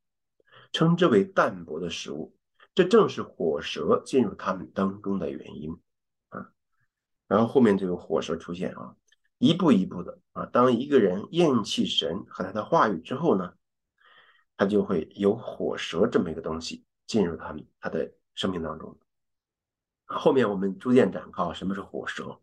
[0.71, 2.33] 称之为淡薄的食物。
[2.75, 5.71] 这正是火蛇进入他们当中的原因
[6.29, 6.51] 啊。
[7.27, 8.95] 然后后面就有火蛇出现啊，
[9.39, 10.45] 一步一步的啊。
[10.45, 13.53] 当一个人厌弃神和他的话语之后呢，
[14.57, 18.99] 他就会有火蛇这么一个东西进入他们他的生命当中。
[20.03, 22.39] 后面我们逐渐展开什么是火蛇。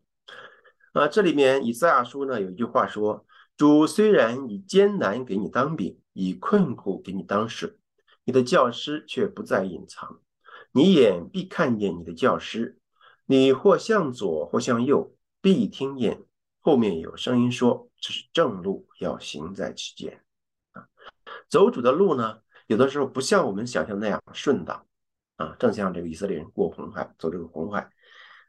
[0.95, 3.25] 啊，这里面以赛亚书呢有一句话说
[3.57, 7.79] ：“主虽然以艰难给你当饼，以困苦给你当食，
[8.25, 10.21] 你的教师却不再隐藏，
[10.73, 12.79] 你眼必看见你的教师，
[13.27, 16.25] 你或向左或向右，必听见
[16.61, 20.25] 后面有声音说：这是正路，要行在其间。”
[20.73, 20.89] 啊，
[21.49, 24.87] 走主的路呢，有的时候不像我们想象那样顺当
[25.37, 27.91] 啊，正像这个以色列人过红海，走这个红海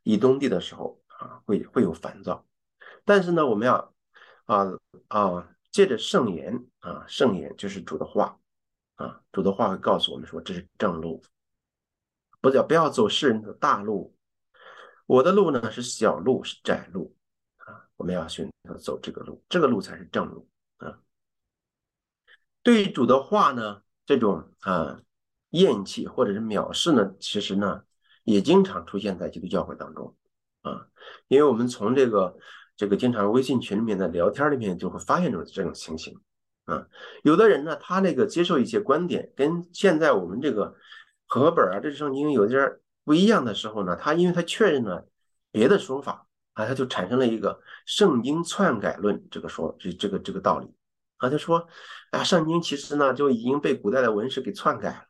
[0.04, 1.00] 以东地的时候。
[1.20, 2.44] 啊，会会有烦躁，
[3.06, 3.94] 但是呢，我们要
[4.46, 4.68] 啊
[5.08, 8.38] 啊，借着圣言啊，圣言就是主的话
[9.04, 11.22] 啊，主的话会告诉我们说这是正路，
[12.40, 14.16] 不要不要走世人的大路，
[15.06, 17.14] 我的路呢是小路是窄路
[17.58, 21.00] 啊，我们要选择走这个路，这个路才是正路啊。
[22.62, 25.02] 对于主的话呢，这种啊
[25.50, 27.84] 厌弃或者是藐视呢，其实呢
[28.24, 30.16] 也经常出现在基督教会当中。
[30.62, 30.88] 啊，
[31.28, 32.38] 因为我们从这个
[32.78, 36.18] 这个经常微信群里面的聊天里面就会发现这种这种情形
[36.66, 36.88] 啊，
[37.24, 40.76] 有的人呢，他那个接受一些观点跟现在我们这个
[41.26, 45.08] 和本啊，这圣经有点不一样的时候呢，他因为他确认了
[45.52, 50.74] 别的说法啊，他就产生了一个圣经篡改论这个说这这个这个道理。
[51.18, 51.68] 啊，他说
[52.12, 55.06] 啊，圣经其实呢就已经被古代的文士给篡改了，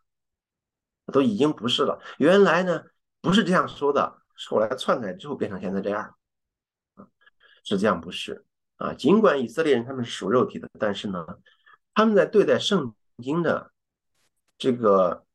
[1.11, 2.83] 都已经不是了，原来呢
[3.21, 4.21] 不是这样说的。
[4.49, 6.15] 后来篡改之后变成现在这样，
[6.95, 7.05] 啊，
[7.63, 8.43] 实际上不是。
[8.77, 8.93] 啊。
[8.93, 11.25] 尽管以色列人他们是属肉体的，但是呢，
[11.93, 13.71] 他们在对待圣经的
[14.57, 15.25] 这个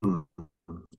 [0.00, 0.26] 嗯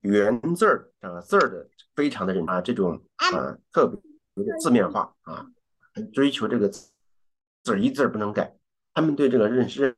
[0.02, 4.00] 原字儿啊字儿的非常的认啊这种啊特别
[4.36, 5.46] 有点字面化啊，
[6.14, 6.92] 追求这个字
[7.64, 8.58] 字一字儿不能改。
[8.94, 9.96] 他们对这个认识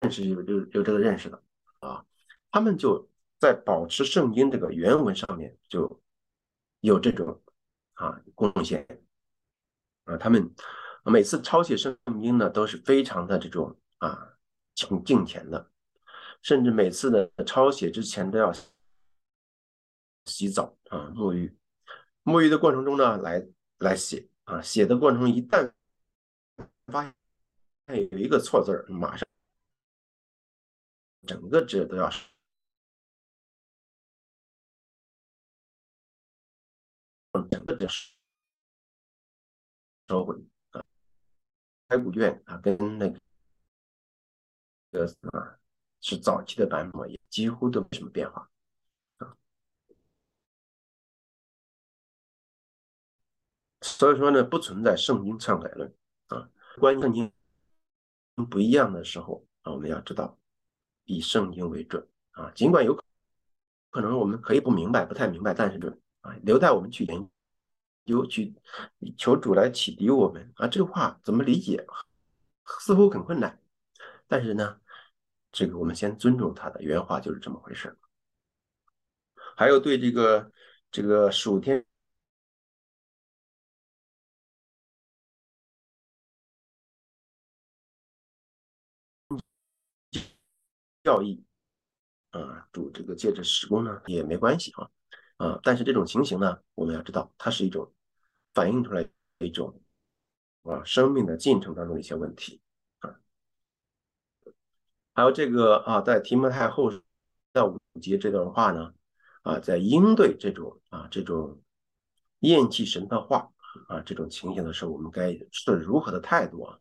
[0.00, 1.42] 认识有有有这个认识的
[1.80, 2.04] 啊，
[2.50, 3.08] 他们就。
[3.38, 6.00] 在保持圣经这个原文上面就
[6.80, 7.42] 有这种
[7.96, 8.86] 啊贡献
[10.04, 10.50] 啊，他们
[11.04, 14.38] 每次抄写圣经呢都是非常的这种啊
[14.74, 15.70] 敬敬虔的，
[16.40, 18.52] 甚至每次的抄写之前都要
[20.24, 21.56] 洗澡啊沐浴，
[22.22, 23.46] 沐浴的过程中呢来
[23.78, 25.72] 来写啊写的过程中一旦
[26.86, 27.14] 发现
[28.10, 29.28] 有一个错字，马上
[31.26, 32.10] 整个纸都要。
[37.50, 37.88] 整个的
[40.08, 40.36] 收回
[40.70, 40.84] 啊，
[41.88, 43.18] 开古卷啊，跟那个
[45.30, 45.58] 啊
[46.00, 48.48] 是早期的版本，也几乎都没什么变化
[49.18, 49.36] 啊。
[53.80, 55.92] 所以说呢，不存在圣经篡改论
[56.28, 56.48] 啊。
[56.78, 57.32] 关于圣经
[58.50, 60.38] 不一样的时候啊，我们要知道
[61.04, 62.50] 以圣经为准啊。
[62.52, 62.94] 尽管有
[63.90, 66.00] 可能我们可以不明白，不太明白，但是准。
[66.26, 67.28] 啊，留待我们去研
[68.04, 68.54] 究，去
[69.16, 70.66] 求主来启迪我们啊。
[70.66, 71.86] 这个话怎么理解？
[72.80, 73.60] 似乎很困难，
[74.26, 74.80] 但是呢，
[75.52, 77.96] 这个我们先尊重他的原话，就是这么回事。
[79.56, 80.52] 还有对这个
[80.90, 81.84] 这个属天
[91.04, 91.44] 教义
[92.30, 94.90] 啊，主这个借着施工呢也没关系啊。
[95.38, 97.92] 啊，但是这种情形呢，我们要知道，它是一种
[98.54, 99.06] 反映出来
[99.38, 99.78] 一种
[100.62, 102.62] 啊生命的进程当中的一些问题
[103.00, 103.20] 啊。
[105.12, 106.90] 还有这个啊，在提摩太后
[107.52, 108.94] 在五节这段话呢，
[109.42, 111.60] 啊，在应对这种啊这种
[112.38, 113.52] 厌弃神的话
[113.88, 116.80] 啊这种情形的时候，我们该是如何的态度啊？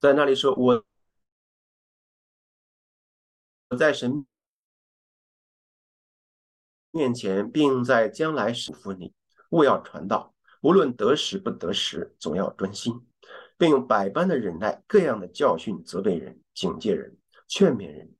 [0.00, 0.82] 在那里说，我
[3.68, 4.26] 我在神。
[6.98, 9.14] 面前，并在将来嘱咐你，
[9.50, 13.00] 勿要传道，无论得时不得时，总要专心，
[13.56, 18.12] 并用百般的忍耐，各样的教训责备人、警戒人、劝勉人，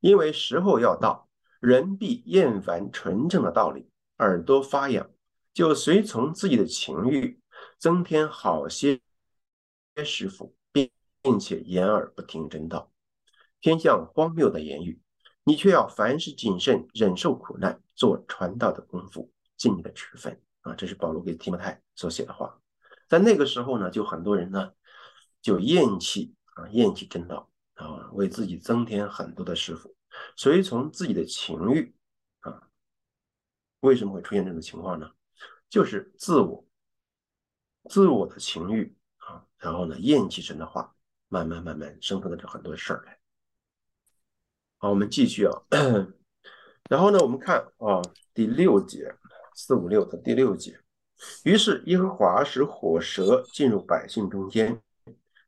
[0.00, 5.08] 因为时候要到，人必厌烦纯正的道理，耳朵发痒，
[5.54, 7.40] 就随从自己的情欲，
[7.78, 9.00] 增添好些
[10.04, 10.90] 师傅，并
[11.22, 12.92] 并且掩耳不听真道，
[13.60, 15.00] 偏向荒谬的言语。
[15.48, 20.74] 你却要凡事谨慎，忍受苦难，做传道的功夫，尽你的职分啊！
[20.74, 22.60] 这是保罗给提摩太所写的话。
[23.08, 24.70] 在那个时候呢，就很多人呢
[25.40, 29.96] 就厌弃啊，厌弃真道啊，为自己增添很多的师傅，
[30.36, 31.94] 随从自己的情欲
[32.40, 32.68] 啊。
[33.80, 35.10] 为什么会出现这种情况呢？
[35.70, 36.64] 就是自我、
[37.88, 40.94] 自我的情欲啊，然后呢，厌弃神的话，
[41.28, 43.18] 慢慢慢慢生出了这很多事儿来。
[44.78, 45.52] 好，我们继续啊。
[46.88, 48.00] 然后呢，我们看啊，
[48.32, 49.14] 第六节
[49.54, 50.78] 四五六的第六节。
[51.44, 54.82] 于是耶和华使火蛇进入百姓中间，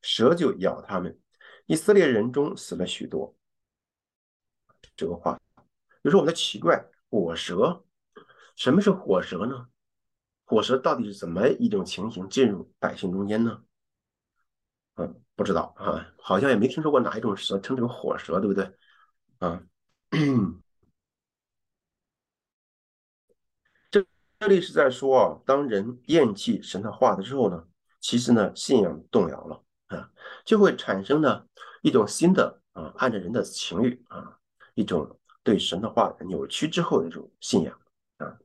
[0.01, 1.18] 蛇就咬他们，
[1.66, 3.37] 以色列人中死了许多。
[4.96, 5.38] 这个话，
[6.03, 7.85] 有时候我们在奇怪，火蛇，
[8.57, 9.68] 什么是火蛇呢？
[10.44, 13.62] 火蛇到底是怎么一种情形进入百姓中间呢？
[14.94, 18.74] 嗯，不知道啊，好像也没听说过哪一种蛇称这个火蛇，对不对？
[19.38, 19.62] 啊，
[24.40, 27.66] 这里是在说啊，当人厌弃神的话的时候呢，
[28.01, 30.11] 其实呢，信仰动摇了啊，
[30.44, 31.44] 就会产生呢
[31.83, 34.38] 一种新的啊，按着人的情欲啊，
[34.74, 37.77] 一种对神的话扭曲之后的这种信仰
[38.18, 38.38] 啊。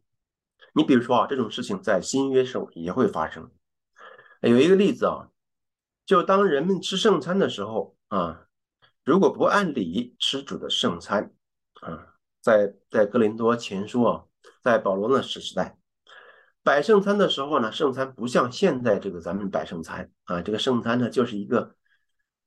[0.74, 3.52] 你比如说啊，这种事情在新约时候也会发生。
[4.42, 5.30] 有一个例子啊，
[6.08, 8.48] 就当人们吃圣餐的时候啊。
[9.06, 11.34] 如果不按理吃主的圣餐，
[11.82, 14.24] 啊，在在哥林多前书啊，
[14.62, 15.78] 在保罗那时时代
[16.64, 21.76] 摆圣餐的时候呢，圣餐不像现在这个咱们摆圣餐啊，这个圣餐呢就是一个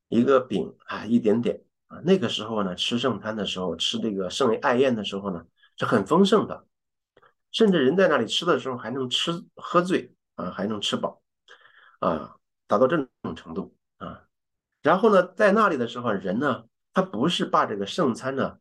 [0.09, 2.01] 一个饼啊，一点点啊。
[2.03, 5.45] 那个时候呢，吃圣餐的时候，吃这个圣爱宴的时候呢，
[5.77, 6.67] 是很丰盛的，
[7.53, 11.21] 甚至人在那里吃的时候还能吃喝醉啊，还能吃饱
[12.01, 14.23] 啊，达到这种程度啊。
[14.83, 18.59] 然后呢，在那里的时候，人呢，他不是把这个圣餐呢，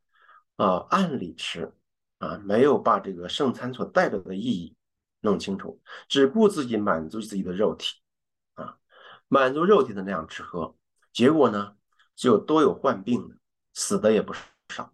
[0.57, 1.71] 啊，按理吃，
[2.17, 4.75] 啊，没有把这个圣餐所代表的意义
[5.25, 7.95] 弄清楚，只顾自己满足自己的肉体，
[8.53, 8.77] 啊，
[9.27, 10.73] 满足肉体的那样吃喝，
[11.11, 11.75] 结果呢，
[12.15, 13.35] 就多有患病的，
[13.73, 14.93] 死的也不少。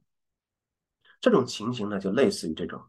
[1.19, 2.81] 这种情形呢，就类似于这种，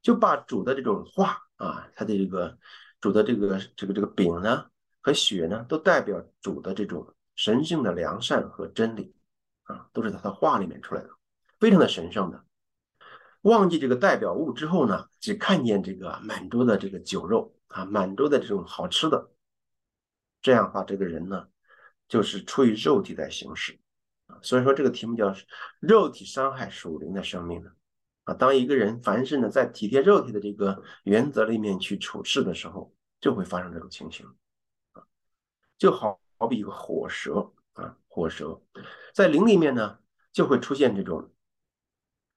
[0.00, 2.56] 就把主的这种话啊，他的这个
[3.00, 4.66] 主的这个这个这个饼呢
[5.00, 7.12] 和血呢，都代表主的这种。
[7.36, 9.12] 神性的良善和真理
[9.64, 11.10] 啊，都是他的话里面出来的，
[11.58, 12.43] 非常的神圣的
[13.44, 19.30] 忘记这个代表物之后呢，只看见这个满桌的这个酒肉啊，满桌的这种好吃的，
[20.40, 21.46] 这样的话，这个人呢，
[22.08, 23.78] 就是出于肉体在行事
[24.28, 24.38] 啊。
[24.40, 25.34] 所以说这个题目叫
[25.78, 27.70] 肉体伤害属灵的生命呢
[28.22, 28.32] 啊。
[28.32, 34.26] 当一个人凡是呢在体贴肉体的这个原则里面去处事的时候，就会发生这种情形
[34.92, 35.04] 啊，
[35.76, 38.58] 就好好比一个火蛇啊，火蛇
[39.12, 39.98] 在灵里面呢
[40.32, 41.30] 就会出现这种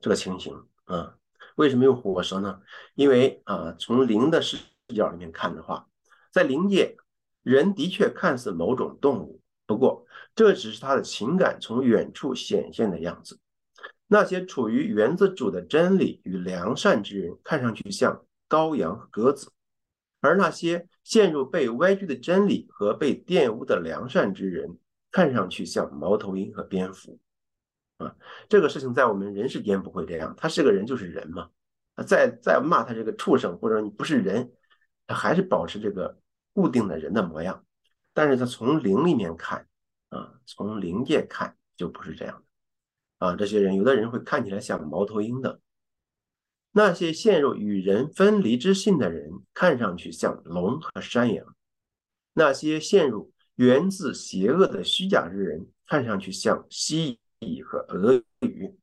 [0.02, 0.54] 这个情形。
[0.88, 1.16] 啊，
[1.56, 2.60] 为什么用火蛇呢？
[2.96, 4.58] 因为啊，从灵的视
[4.96, 5.88] 角里面看的话，
[6.32, 6.98] 在灵界，
[7.44, 13.40] 人的确看似某种动物，不过这只是他的情感从远处显现的样子。
[14.08, 19.50] 那些处于原子主的真理与良善之人，看上去像羔羊和鸽子；
[20.22, 24.78] 而那些陷入被歪曲的真理和被玷污的良善之人，
[25.12, 27.20] 看上去像猫头鹰和蝙蝠。
[27.98, 28.16] 啊，
[28.48, 31.50] 这个事情在我们人世间不会这样，他是个人就是人嘛。
[31.96, 34.52] 啊，再再骂他这个畜生，或者你不是人，
[35.08, 36.20] 他还是保持这个
[36.54, 37.66] 固定的人的模样。
[38.14, 39.68] 但是他从灵里面看，
[40.10, 42.44] 啊，从灵界看就不是这样
[43.20, 43.28] 的。
[43.28, 45.60] 啊，这些人有的人会看起来像猫头鹰的，
[46.72, 51.48] 那些陷入与人分离之性的人，看上去像龙和山羊；
[52.34, 57.18] 那些陷入源自邪恶的虚假之人，看上去像蜥蜴。
[57.40, 58.78] 蚁和俄语，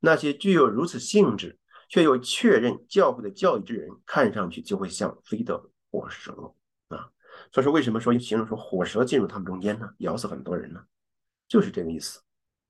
[0.00, 6.54] 那些具有如此性质却又确认教会的教义之人，看上去就会像飞的火蛇
[6.88, 7.10] 啊。
[7.52, 9.90] 所以说，为什么说形容说火蛇进入他们中间呢？
[9.98, 10.84] 咬死很多人呢？
[11.48, 12.22] 就是这个意思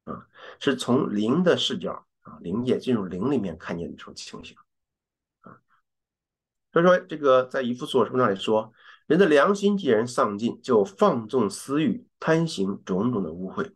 [0.05, 0.27] 啊，
[0.59, 4.57] 是从灵的视角啊，灵界进入灵里面看见的这种情形
[5.43, 5.61] 啊。
[6.73, 8.73] 所以说，这个在以弗所书那里说，
[9.07, 13.73] 人的良心既然丧尽，就放纵私欲，贪行种种的污秽。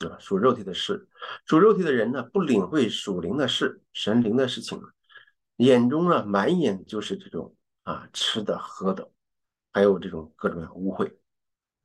[0.00, 1.08] 啊，属肉体的事，
[1.46, 4.78] 属肉体的人呢，不领会属灵的事、神灵的事情，
[5.56, 9.10] 眼中呢满眼就是这种啊吃的、喝的，
[9.72, 11.10] 还有这种各种的污秽。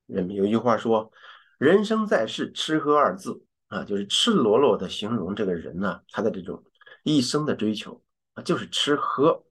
[0.08, 1.10] 人们有一句话说
[1.58, 6.62] ：“人生在世，吃喝二字啊，就是赤裸裸的形容这个人呢，他的这种
[7.04, 9.46] 一生的追求啊，就是吃喝，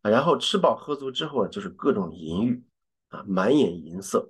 [0.00, 2.64] 然后吃饱喝足之后就是各种淫欲
[3.10, 4.28] 啊，满眼淫色，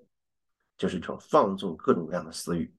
[0.76, 2.70] 就是这种放纵各种各样的私欲。”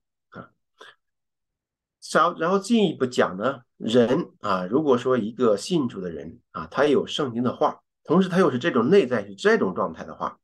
[2.12, 10.38] 然然后进一步讲呢，人啊，如果说一个信主的人啊，他有圣经的话，同时他又是这种内在是这种状态的话，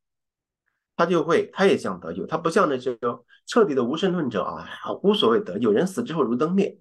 [0.96, 2.98] 他就会他也想得救，他不像那些
[3.46, 4.66] 彻底的无神论者啊，
[5.02, 6.78] 无所谓得救，人死之后如灯灭，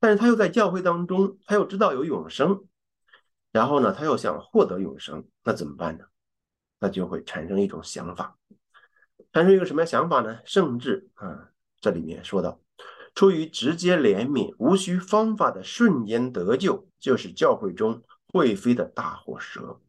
[0.00, 2.64] 但是他又在教会当中，他又知道有永生，
[3.52, 6.04] 然后呢，他又想获得永生，那怎么办呢？
[6.80, 8.36] 那就会产生一种想法，
[9.32, 10.38] 产生一个什么样想法呢？
[10.44, 12.60] 甚至啊，这里面说到。
[13.16, 19.80] 出于直接怜悯、无需方法的瞬间得救，就是教会中会飞的大火蛇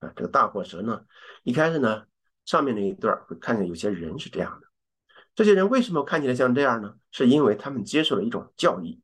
[0.00, 0.12] 啊！
[0.16, 1.04] 这个大火蛇呢，
[1.44, 2.04] 一开始呢，
[2.44, 4.66] 上面那一段会看见有些人是这样的。
[5.36, 6.96] 这些人为什么看起来像这样呢？
[7.12, 9.00] 是因为他们接受了一种教义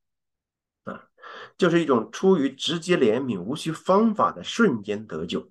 [0.83, 1.05] 啊，
[1.57, 5.49] 就是一种出于直接怜悯、无需方法的瞬间得救，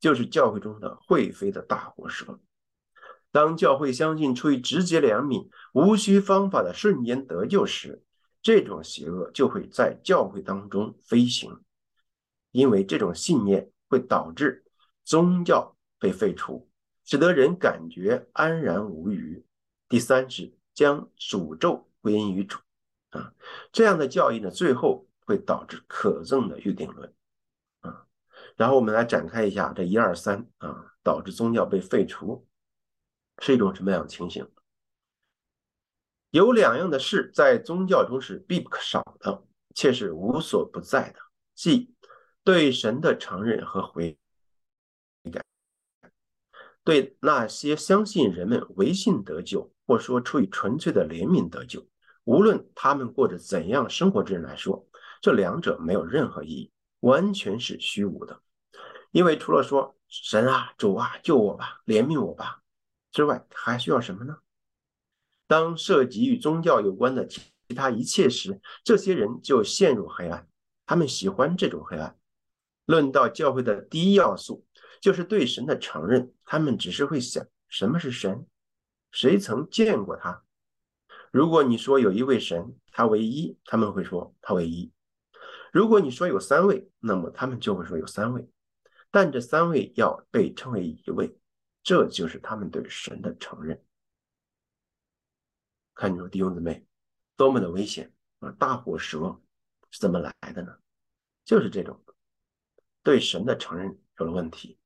[0.00, 2.40] 就是教会中的会飞的大火蛇。
[3.34, 8.00] 当教会相信出于直接良悯、无需方法的瞬间得救时，
[8.40, 11.58] 这种邪恶就会在教会当中飞行，
[12.52, 14.64] 因为这种信念会导致
[15.02, 16.70] 宗教被废除，
[17.04, 19.44] 使得人感觉安然无虞。
[19.88, 22.60] 第三是将诅咒归因于主
[23.10, 23.34] 啊，
[23.72, 27.12] 这样的教义呢，最后会导致可憎的预定论
[27.80, 28.06] 啊。
[28.54, 32.46] 然后我们来展开一下这一二三啊，导致宗教被废除。
[33.38, 34.48] 是一种什么样的情形？
[36.30, 39.44] 有两样的事在宗教中是必不可少的，
[39.74, 41.20] 却是无所不在的，
[41.54, 41.94] 即
[42.42, 44.18] 对神的承认和悔
[45.32, 45.40] 改。
[46.82, 51.86] 对那些相信人们唯信得救，或说出于纯粹的怜悯得救，
[52.24, 54.86] 无论他们过着怎样生活之人来说，
[55.20, 58.40] 这两者没有任何意义，完全是虚无的。
[59.12, 62.63] 因为除了说神啊、主啊，救我吧，怜悯我吧。
[63.14, 64.38] 之外还需要什么呢？
[65.46, 67.42] 当涉及与宗教有关的其
[67.76, 70.48] 他一切时，这些人就陷入黑暗。
[70.84, 72.18] 他们喜欢这种黑暗。
[72.86, 74.66] 论到教会的第一要素，
[75.00, 76.32] 就是对神的承认。
[76.44, 78.44] 他们只是会想：什么是神？
[79.12, 80.42] 谁曾见过他？
[81.30, 84.92] 如果你说有一位神，他唯一，他们会说他唯一。
[85.72, 88.48] 如果你说有三位，那么他们就会说有三位。
[89.12, 91.38] 但这三位要被称为一位。
[91.84, 93.80] 这就是他们对神的承认。
[95.94, 96.84] 看你说弟兄姊妹，
[97.36, 98.50] 多么的危险啊！
[98.58, 99.40] 大火蛇
[99.90, 100.76] 是怎么来的呢？
[101.44, 102.02] 就是这种
[103.02, 104.78] 对神的承认有了问题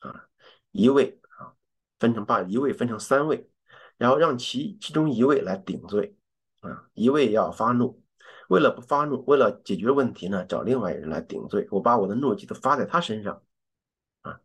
[0.00, 0.28] 啊，
[0.70, 1.56] 一位啊
[1.98, 3.50] 分成把一位分成三位，
[3.96, 6.14] 然后让其其中一位来顶罪
[6.60, 8.04] 啊，一位要发怒，
[8.48, 13.42] 为了不发怒，为了解决问题呢，找另外一人来顶罪，我把我的怒气都发在他身上
[14.20, 14.38] 啊，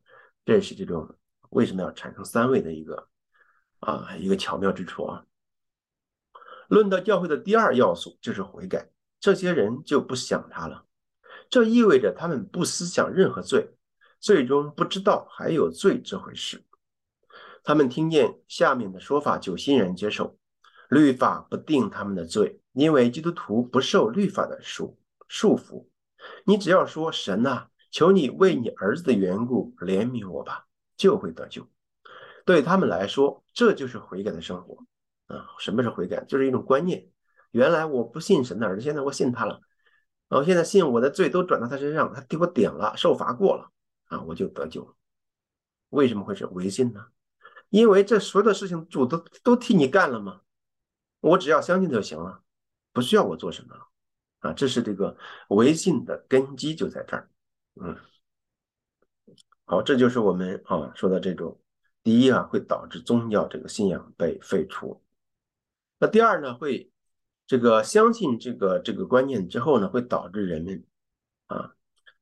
[0.45, 1.18] 这是这种
[1.49, 3.07] 为什么要产生三位的一个
[3.79, 5.25] 啊一个巧妙之处啊。
[6.67, 8.89] 论到教会的第二要素就是悔改，
[9.19, 10.85] 这些人就不想他了。
[11.49, 13.75] 这意味着他们不思想任何罪，
[14.19, 16.63] 最终不知道还有罪这回事。
[17.63, 20.37] 他们听见下面的说法就欣然接受：
[20.89, 25.87] 律法不定他们的罪，因为基督徒不受律法的束束缚。
[26.45, 30.67] 你只要说：“神啊，求你为你儿子的缘故怜悯我吧”，
[30.99, 31.67] 就会得救。
[32.45, 34.85] 对他们来说，这就是悔改的生活。
[35.25, 36.23] 啊，什么是悔改？
[36.25, 37.09] 就是一种观念。
[37.51, 39.61] 原来我不信神的儿子，现在我信他了。
[40.27, 43.71] 我现在信我的罪都转到他身上，他替我顶了，受罚过了
[44.05, 44.93] 啊，我就得救了。
[45.89, 47.07] 为什么会是唯信呢？
[47.69, 50.41] 因为这所有的事情主都都替你干了吗？
[51.21, 52.41] 我只要相信就行了，
[52.91, 53.87] 不需要我做什么了
[54.39, 54.53] 啊。
[54.53, 55.15] 这是这个
[55.49, 57.29] 唯信的根基就在这儿。
[57.81, 57.95] 嗯，
[59.69, 61.61] 好，这就是我们啊说的这种
[62.01, 65.03] 第一啊会导致宗教这个信仰被废除。
[65.99, 66.91] 那第二呢会。
[67.45, 70.85] 这个相信这个这个观念之后呢，会导致人们
[71.47, 71.73] 啊，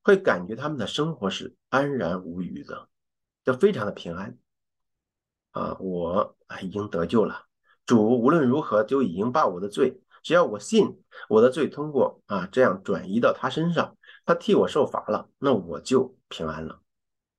[0.02, 2.88] 会感觉他们的生活是安然无虞的，
[3.44, 4.38] 就非常的平安
[5.52, 5.76] 啊。
[5.82, 7.44] 我啊已经得救了，
[7.86, 16.80] 主无论如何就已经把我的罪，只要我信我的罪通过啊，这样转移到他身上，他替我受罚了，那我就平安了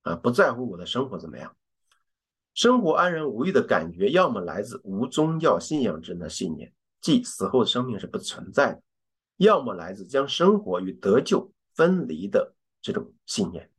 [0.03, 1.55] 啊，不在乎我的生活怎么样，
[2.53, 6.73] 生活安然无虞的感觉，要么来自无宗教信仰之人的信念。
[7.01, 8.81] 即死后的生命是不存在的，
[9.37, 13.69] 要么来自将生活与得救分离的这种信念。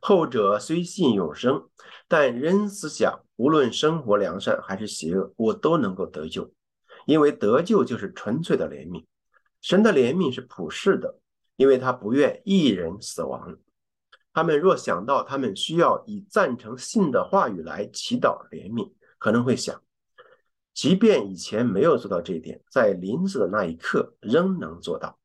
[0.00, 1.68] 后者虽信永生，
[2.08, 6.52] 但仍思想无论生活良善还是邪恶，我都能够得救，
[7.06, 9.04] 因为得救就是纯粹的怜悯。
[9.60, 11.18] 神的怜悯是普世的，
[11.56, 13.56] 因为他不愿一人死亡。
[14.32, 19.82] 他们若想到他们需要以赞成信的话语来祈祷怜悯，可能会想。
[20.74, 25.18] 即便以前没有做到这一点，在临死的那一刻仍能做到。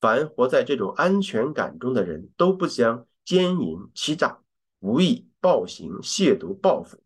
[0.00, 4.40] 凡活在这种安全感中的人，都不将奸淫、欺诈、
[4.80, 7.02] 无意暴行、亵渎、报复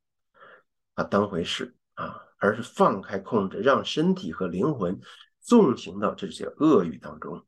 [0.94, 4.98] 啊当回事啊，而是放开控制，让身体和灵魂
[5.40, 7.44] 纵行到这些恶欲当中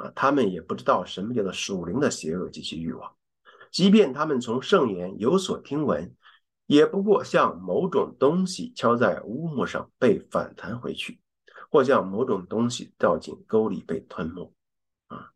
[0.00, 0.12] 啊。
[0.14, 3.14] 他们也不知道什么叫做属灵的邪恶及其欲望，
[3.70, 6.14] 即便他们从圣言有所听闻。
[6.66, 11.20] 也不过像某种东西敲在乌木上被反弹回去，
[11.68, 14.54] 或像某种东西掉进沟里被吞没，
[15.08, 15.32] 啊，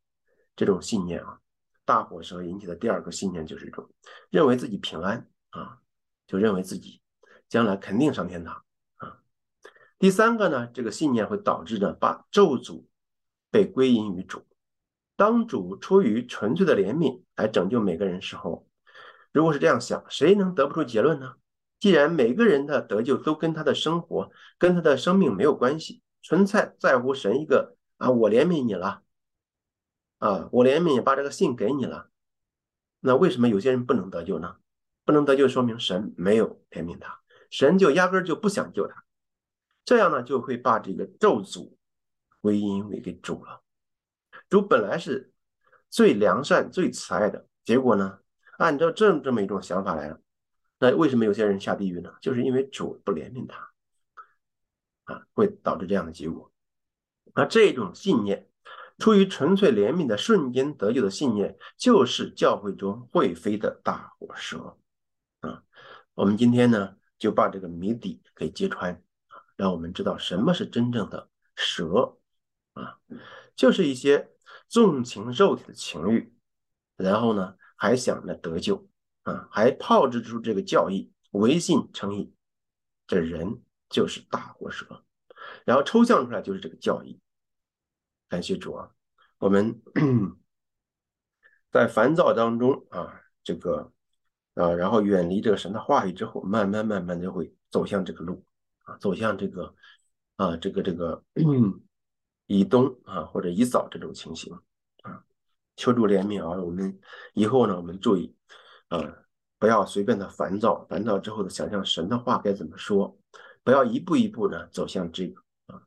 [0.54, 1.40] 这种信念啊，
[1.84, 3.90] 大火蛇引起的第二个信念就是一种
[4.30, 5.78] 认为自己平安啊，
[6.28, 7.00] 就认为自己
[7.48, 8.62] 将来肯定上天堂
[8.98, 9.18] 啊。
[9.98, 12.84] 第三个呢，这个信念会导致呢把咒诅
[13.50, 14.46] 被归因于主，
[15.16, 18.66] 当主出于纯粹的怜悯来拯救每个人时候。
[19.32, 21.34] 如果是这样想，谁能得不出结论呢？
[21.80, 29.02] 既然每个人的得救都跟他的生活、跟他的生命没有关系，纯粹在乎神一个啊，我怜悯你了，
[30.18, 32.08] 啊，我怜悯你把这个信给你了，
[33.00, 34.56] 那为什么有些人不能得救呢？
[35.04, 39.04] 不能得救，说明神没有怜悯他，神就压根就不想救他，
[39.84, 41.74] 这样呢就会把这个咒诅
[42.40, 43.63] 归因为给主了。
[44.48, 45.32] 主本来是
[45.90, 48.18] 最良善、最慈爱的，结果呢？
[48.56, 50.20] 按照这这么一种想法来了，
[50.78, 52.14] 那为什么有些人下地狱呢？
[52.20, 53.68] 就是因为主不怜悯他，
[55.12, 56.52] 啊，会导致这样的结果。
[57.34, 58.48] 那这种信念，
[58.98, 64.78] 出于纯粹怜悯的瞬间得救的信念，就是教会中会飞的大火蛇。
[65.40, 65.64] 啊，
[66.14, 69.02] 我们今天呢就把这个谜底给揭穿，
[69.56, 72.16] 让我们知道什么是真正的蛇，
[72.74, 73.00] 啊，
[73.56, 74.30] 就是一些
[74.68, 76.32] 纵情肉体的情欲，
[76.96, 77.56] 然后呢。
[77.76, 78.88] 还想着得救
[79.24, 82.32] 啊，还炮制出这个教义，唯信称义，
[83.06, 85.04] 这人就是大火蛇，
[85.66, 87.20] 然后抽象出来就是这个教义。
[88.28, 88.90] 感谢主啊，
[89.38, 89.82] 我们
[91.70, 93.92] 在烦躁当中啊，这个
[94.54, 98.46] 啊，然后远离这个神的话语之后，慢慢慢慢就会走向这个路
[98.84, 99.74] 啊，走向这个
[100.36, 101.83] 啊，这个这个嗯
[102.46, 104.52] 以东啊或者以早这种情形
[105.02, 105.24] 啊。
[105.76, 106.56] 求助怜悯啊！
[106.62, 106.96] 我们
[107.32, 108.32] 以后呢，我们注意
[108.90, 109.00] 啊，
[109.58, 113.18] 不要随便的烦躁，烦躁之后的想象神的话该怎么说，
[113.64, 115.82] 不要一步一步的走向这个啊，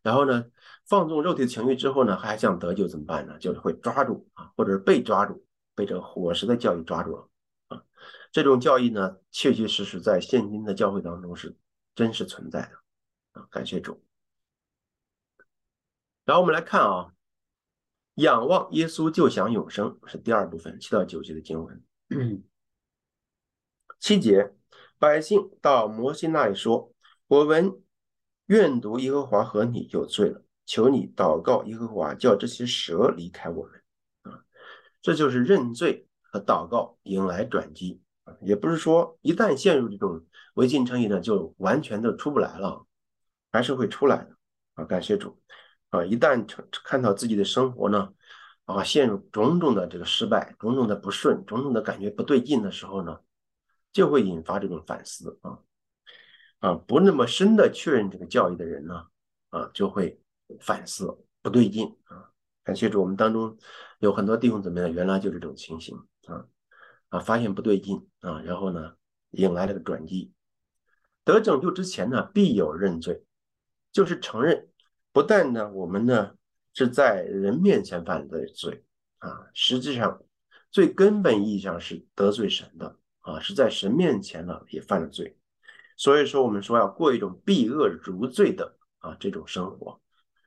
[0.00, 0.42] 然后呢，
[0.86, 3.38] 放纵肉体的情欲之后呢，还想得救怎么办呢？
[3.38, 5.44] 就是会抓住啊，或者是被抓住，
[5.74, 7.28] 被这个伙食的教育抓住了
[7.68, 7.82] 啊。
[8.32, 11.54] 这种教义呢，确确实实在现今的教会当中是
[11.94, 13.46] 真实存在的啊。
[13.50, 14.02] 感谢主。
[16.26, 17.14] 然后我们来看啊，
[18.16, 21.82] 仰望耶稣就享永生是第二部分七到九节的经文。
[23.98, 24.52] 七节，
[24.98, 26.92] 百姓到摩西那里说
[27.28, 27.80] ：“我们。”
[28.46, 33.82] 愿读耶和华和你有罪了，求你祷告耶和华，叫这些蛇离开我们
[34.22, 34.38] 啊！
[35.02, 38.36] 这就是认罪和祷告迎来转机啊！
[38.42, 40.24] 也不是说一旦陷入这种
[40.54, 42.86] 违禁称义呢，就完全的出不来了，
[43.50, 44.36] 还是会出来的
[44.74, 44.84] 啊！
[44.84, 45.36] 感谢主
[45.96, 46.04] 啊！
[46.04, 48.12] 一旦成看到自己的生活呢
[48.64, 53.20] 啊陷入种种的这个失败、种种的不顺、种种的感觉不对劲的时候呢，
[53.92, 55.58] 就会引发这种反思啊！
[56.58, 59.06] 啊，不那么深的确认这个教育的人呢，
[59.50, 60.20] 啊，就会
[60.60, 62.30] 反思不对劲啊。
[62.64, 63.56] 感谢主，我们当中
[64.00, 66.46] 有很多弟兄姊妹呢，原来就是这种情形啊，
[67.10, 68.94] 啊，发现不对劲啊，然后呢，
[69.30, 70.32] 引来了个转机。
[71.24, 73.22] 得拯救之前呢，必有认罪，
[73.92, 74.68] 就是承认，
[75.16, 76.32] 不但呢，我们呢
[76.74, 78.84] 是在人面前犯的罪
[79.16, 80.22] 啊，实际上
[80.70, 85.38] 最根本意义上是得罪神的啊，是在神面前呢也犯了罪。
[85.96, 89.98] 所以说，我们说要过一种避恶如罪的啊这种生活。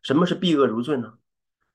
[0.04, 1.16] 什么是避恶如罪呢？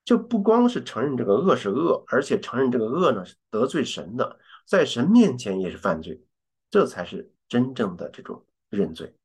[0.04, 4.38] 就不光是承认这个恶是恶，而且承认这个恶呢是得罪神的，
[4.68, 6.22] 在神面前也是犯罪，
[6.70, 9.16] 这才是真正的这种认罪！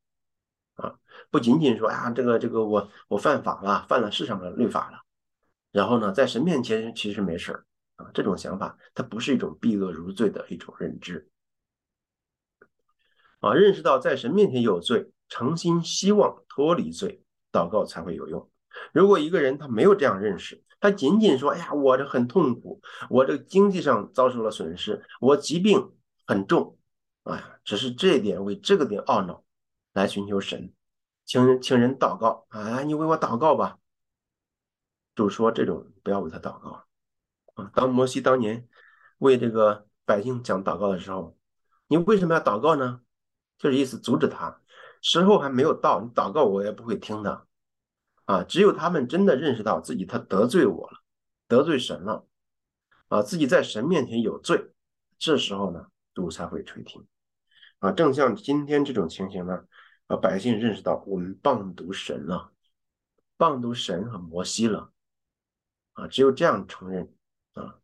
[1.32, 5.00] 不仅仅说啊，这个这个我我犯法了，犯了世上的律法了，
[5.72, 7.66] 然后呢，在神面前其实没事儿
[7.96, 8.10] 啊。
[8.14, 11.30] 这种想法，它不是一种避恶如罪的一种认知。
[13.40, 18.50] 啊，认识到在神面前有罪，诚心希望脱离罪，祷告才会有用。
[18.92, 25.92] 如果一个人他没有这样认识，他仅仅说：“哎呀，我这很痛苦，我这经济上遭受了损失，我疾病
[26.26, 26.78] 很重，
[27.24, 29.44] 哎呀，只是这一点为这个点懊恼，
[29.94, 30.72] 来寻求神，
[31.30, 33.78] 请请人祷告啊，你为我祷告吧。”
[35.16, 36.88] 就说这种不要为他祷告
[37.54, 37.70] 啊。
[37.76, 38.68] 当摩西当年
[39.20, 41.38] 为这个百姓讲祷告的时候，
[41.86, 43.02] 你为什么要祷告呢？
[43.60, 44.60] 就是意思阻止他，
[45.04, 47.46] 时候还没有到，你祷告我也不会听的，
[48.26, 50.98] 啊，只有他们真的认识到自己他得罪我了，
[51.48, 52.26] 得罪神了，
[53.10, 54.72] 啊，自己在神面前有罪，
[55.20, 57.06] 这时候呢，主才会垂听，
[57.78, 59.66] 啊，正像今天这种情形呢，
[60.10, 62.52] 啊，百姓认识到我们谤读神了，
[63.38, 64.92] 谤读神和摩西了，
[65.94, 67.14] 啊，只有这样承认，
[67.54, 67.80] 啊，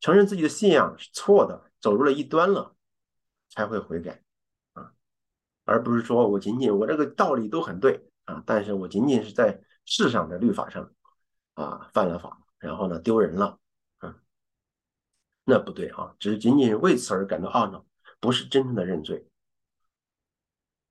[0.00, 2.74] 承认自己的信仰是错的，走入了异端了，
[3.50, 4.22] 才会悔改
[4.72, 4.94] 啊。
[5.66, 10.90] 而不是说我仅仅我这个道理都很对啊，但是我仅仅是在世上的律法上
[11.52, 13.58] 啊犯了法，然后呢丢人了，
[14.00, 14.14] 嗯，
[15.44, 17.84] 那不对啊，只是仅仅为此而感到懊恼，
[18.18, 19.28] 不是真正的认罪。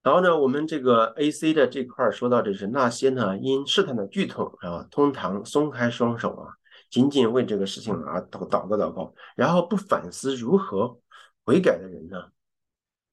[0.06, 6.54] 然后呢，我们这个 A C 的这块说到的是那些呢因试探的剧痛啊，通常松开双手啊，
[6.92, 11.00] 仅仅为这个事情而祷祷告祷告，然后不反思如何
[11.44, 12.26] 悔改的人呢？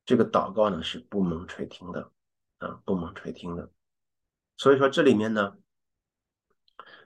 [0.05, 2.11] 这个祷告呢是不蒙垂听的
[2.59, 3.71] 啊，不蒙垂听的。
[4.59, 5.55] 所以说这里面呢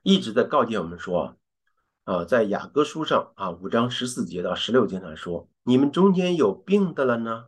[0.03, 1.37] 一直在告诫我们说
[2.03, 7.45] 啊，在雅各书上啊五章十四节到十六节上说，你们中间有病的了呢，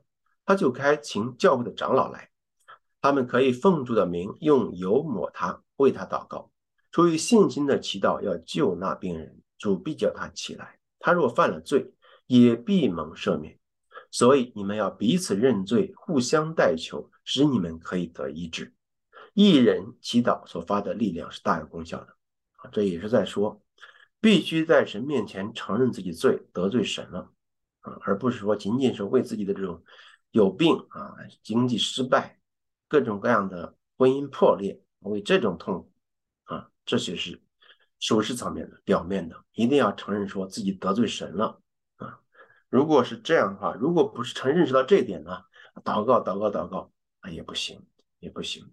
[0.47, 2.28] 他就该请教会的长老来，
[3.01, 6.51] 他们可以奉主的名用油抹他，为他祷告，
[6.91, 10.79] 出于信心的祈祷要救那病人，主必叫他起来。
[10.99, 11.93] 他若犯了罪，
[12.27, 13.59] 也必蒙赦免。
[14.11, 18.75] 所以你们要彼此认罪，互相代求，使你们可以得医治。
[19.35, 22.07] 一人祈祷所发的力量是大有功效的
[22.57, 22.71] 啊！
[22.73, 23.63] 这也是在说，
[24.21, 27.31] 必须在神面前承认自己罪，得罪神了
[27.81, 29.85] 啊，而不是说仅仅是为自己的这种
[30.31, 32.38] 有病啊、经济失败、
[32.89, 35.93] 各种各样的婚姻破裂为这种痛苦
[36.45, 37.41] 啊，这些是
[38.01, 41.61] 属实层面的、表面的，一定要承认说自己得罪神了
[41.97, 42.21] 啊。
[42.69, 45.45] 如果是这样的话，如果不是承认识到这一点呢，
[45.85, 47.85] 祷告祷告祷告啊也不行，
[48.19, 48.73] 也不行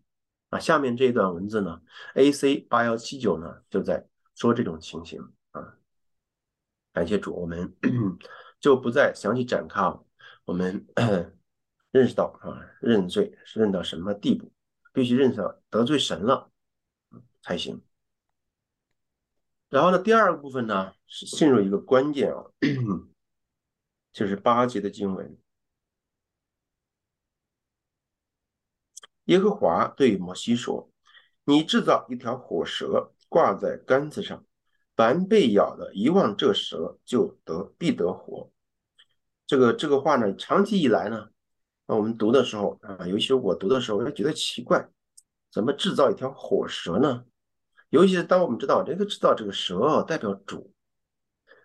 [0.49, 0.59] 啊。
[0.59, 1.81] 下面这一段文字呢
[2.13, 5.75] ，A C 八幺七九呢就在说这种情形啊。
[6.93, 7.75] 感谢主，我们
[8.61, 9.81] 就不再详细展开。
[10.45, 10.87] 我们
[11.95, 14.51] 认识到啊，认罪认到什么地步？
[14.91, 16.51] 必须认识到得罪神了
[17.41, 17.81] 才行。
[19.69, 22.43] 然后呢，第二个部分呢是进入一个关键啊。
[24.11, 25.37] 就是八节的经文，
[29.25, 30.89] 耶和华对摩西说
[31.45, 34.45] ：“你制造一条火蛇挂在杆子上，
[34.97, 38.51] 凡被咬的，一望这蛇就得必得活。
[39.45, 41.29] 这个这个话呢，长期以来呢，
[41.87, 44.89] 那，我们读的时候啊，尤其是我读的时候，我就觉得奇怪，
[45.51, 47.25] 怎么制造一条火蛇呢？
[47.89, 50.73] 尤其是当我们知道这个制造这个蛇代表主，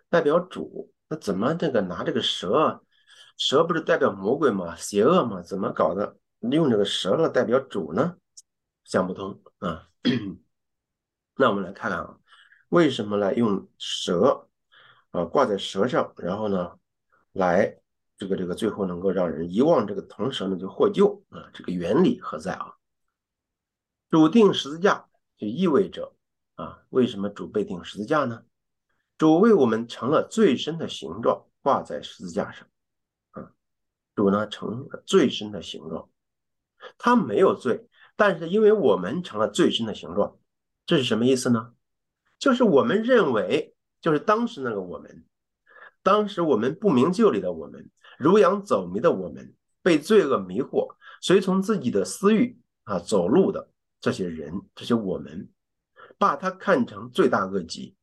[0.09, 2.83] 代表主，那怎么这个拿这个蛇，
[3.35, 4.75] 蛇不是代表魔鬼吗？
[4.75, 5.41] 邪恶吗？
[5.41, 6.17] 怎么搞的？
[6.39, 8.15] 用这个蛇来代表主呢？
[8.83, 9.87] 想不通啊。
[11.35, 12.17] 那我们来看看啊，
[12.69, 14.47] 为什么来用蛇
[15.09, 16.77] 啊挂在蛇上，然后呢？
[17.33, 17.80] 来，
[18.21, 21.49] 这个这个最后能够让人遗忘这个铜蛇呢，就获救啊！
[21.55, 22.75] 这个原理何在啊？
[24.11, 25.09] 主定十字架
[25.39, 26.13] 就意味着
[26.53, 28.43] 啊，为什么主被钉十字架呢？
[29.17, 32.67] 主为我们成了最深的形状，挂在十字架上
[33.31, 33.53] 啊。
[34.13, 36.07] 主呢成了最深的形状，
[36.99, 40.37] 他没有罪，但是因为我们成了最深的形状，
[40.85, 41.73] 这是什么意思呢？
[42.37, 45.25] 就是我们认为，就是当时那个我们。
[46.03, 47.91] 当时我们不明就里的我们，
[48.21, 53.69] 如羊走迷的我们，被罪恶迷惑，随从自己的私欲啊走路的
[53.99, 55.49] 这些人，这些我们，
[56.19, 57.95] 把他看成罪大恶极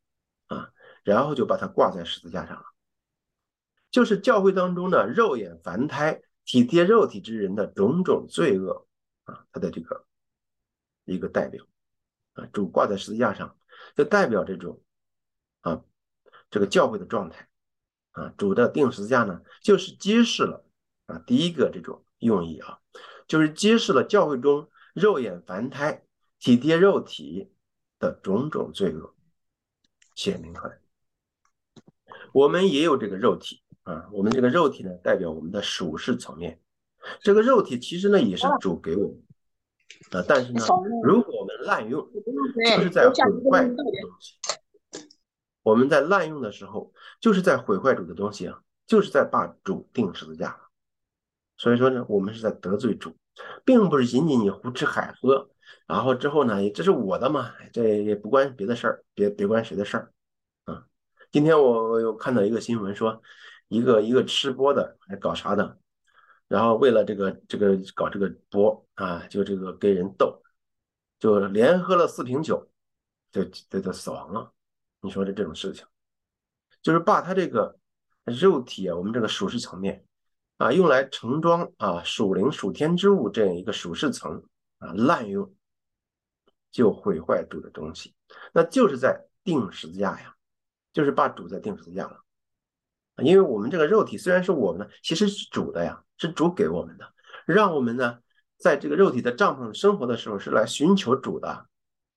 [0.47, 0.71] 啊，
[1.03, 2.65] 然后就把他挂在十字架上了。
[3.89, 8.85] 就是教会当中呢，肉眼凡胎、体贴肉体之人的种种罪恶
[9.23, 10.05] 啊，他的这个
[11.05, 11.65] 一个代表
[12.33, 13.57] 啊，主挂在十字架上，
[13.95, 14.81] 就代表这种
[15.61, 15.81] 啊
[16.51, 17.48] 这个教会的状态。
[18.19, 20.65] 啊，主的定十字架呢，就是揭示了
[21.05, 22.79] 啊，第一个这种用意啊，
[23.27, 26.03] 就是揭示了教会中肉眼凡胎、
[26.37, 27.49] 体贴肉体
[27.97, 29.15] 的种种罪恶，
[30.15, 30.79] 显明出来。
[32.33, 36.59] 我们也有这个肉体啊，我们这个肉体呢，代表我们的属世层面。
[37.21, 39.17] 这个肉体其实呢，也是主给我们
[40.11, 40.61] 啊，但是呢，
[41.03, 43.15] 如果我们滥用，就是在毁
[43.49, 43.77] 坏东
[44.19, 44.35] 西。
[45.61, 50.57] 我们在滥用的时候，就是在毁坏主的东西啊，就是在把主定十字架。
[51.57, 53.15] 所以说呢，我们是在得罪主，
[53.65, 55.49] 并不是仅仅你胡吃海喝，
[55.85, 60.13] 然后之后呢，这是我的嘛，这也不关别的事儿，别别关谁的事儿
[60.63, 60.85] 啊。
[61.31, 63.21] 今天我我又看到一个新闻说，
[63.67, 65.77] 一个一个吃播的还搞啥的，
[66.47, 70.41] 然后为了这个这个搞这个播啊，就这个跟人斗，
[71.19, 72.69] 就连喝了四瓶酒，
[73.33, 74.53] 就就就死亡了。
[75.01, 75.85] 你说的这种事情，
[76.81, 77.77] 就是把他这个
[78.25, 80.03] 肉体啊，我们这个属世层面
[80.57, 84.43] 啊，用来盛装啊属灵属天之物这样一个属世层
[84.79, 85.53] 啊滥用，
[86.71, 88.13] 就毁坏主的东西，
[88.53, 90.35] 那就是在定十字架呀，
[90.91, 92.19] 就是把主在定十字架了。
[93.23, 97.13] 因为我们这个肉体虽然是我们的，其实是主的呀，是主给我们的，
[97.45, 98.19] 让我们呢
[98.57, 101.65] 在这个肉体的帐篷生活的时候是来寻求主的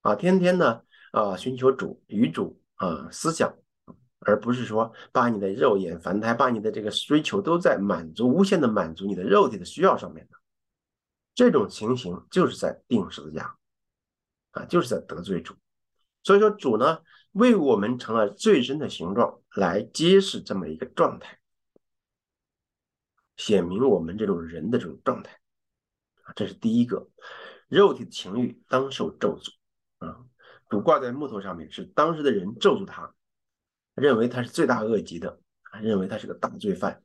[0.01, 2.62] 啊，天天呢啊寻求主与主。
[2.83, 3.55] 啊，思想，
[4.19, 10.37] 而不是说把你的肉眼凡胎，把你的这个追求都在满足无限的满足你的肉体的需要上面的，
[11.33, 13.57] 这种情形就是在定十字架，
[14.51, 15.55] 啊，就是在得罪主。
[16.25, 16.99] 所以说主呢
[17.31, 21.39] 为我们成了最深的形状来揭示这么一个状态，
[23.37, 25.39] 显明我们这种人的这种状态，
[26.23, 27.09] 啊，这是第一个，
[27.69, 29.53] 肉体的情欲当受咒诅，
[30.05, 30.19] 啊。
[30.73, 33.13] 主挂在木头上面，是当时的人咒住他，
[33.95, 35.39] 认为他是罪大恶极的，
[35.83, 37.03] 认为他是个大罪犯，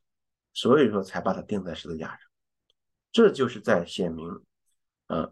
[0.54, 2.20] 所以说才把他钉在十字架上。
[3.12, 4.26] 这就是在显明，
[5.08, 5.30] 啊，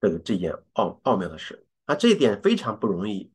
[0.00, 3.32] 这个这件奥奥妙的事啊，这一点非常不容易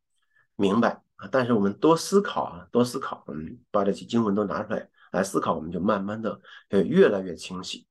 [0.56, 1.28] 明白啊。
[1.30, 6.40] 但是我们多思考啊，多思考，嗯，把这些经文都拿出来来思考，我们就慢慢的
[6.70, 7.86] 越来越清晰。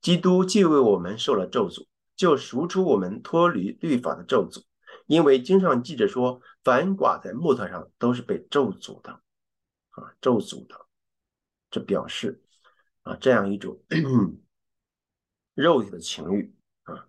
[0.00, 1.86] 基督既为我们受了咒诅。
[2.16, 4.62] 就赎出我们脱离律法的咒诅，
[5.06, 9.12] 因为经上记着说，凡挂在木头上都是被咒诅的，
[9.90, 10.74] 啊，咒诅的，
[11.70, 12.42] 这表示
[13.02, 13.78] 啊这样一种
[15.54, 16.54] 肉体的情欲
[16.84, 17.06] 啊，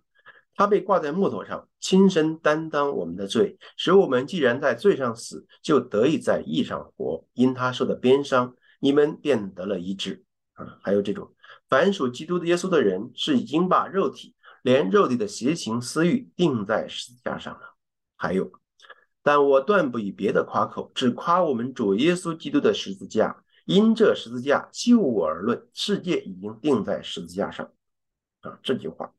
[0.54, 7.26] 他被挂在木头上，亲身担当我们的罪，使我们既然在罪上死，就得以在义上活。
[7.32, 10.78] 因他受的鞭伤，你们便得了医治啊。
[10.82, 11.34] 还有这种
[11.68, 14.34] 凡属基督的耶稣的人，是已经把肉体。
[14.68, 17.74] 连肉体的邪情私欲定在十字架上了。
[18.16, 18.52] 还有，
[19.22, 23.42] 但我断不以别的夸口，只夸我们主耶稣基督的十字架。
[23.64, 27.72] 因这十字架就我而论，世界已经定在十字架上。
[28.42, 29.10] 啊，这句话，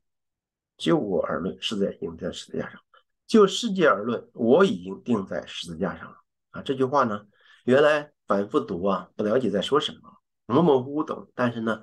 [0.78, 2.80] 就我而论，世界已经在十字架上；
[3.26, 6.18] 就世界而论，我已经定在十字架上了。
[6.52, 7.26] 啊，这句话呢，
[7.66, 10.12] 原来反复读啊，不了解在说什么，
[10.46, 11.28] 模模糊糊懂。
[11.34, 11.82] 但是呢，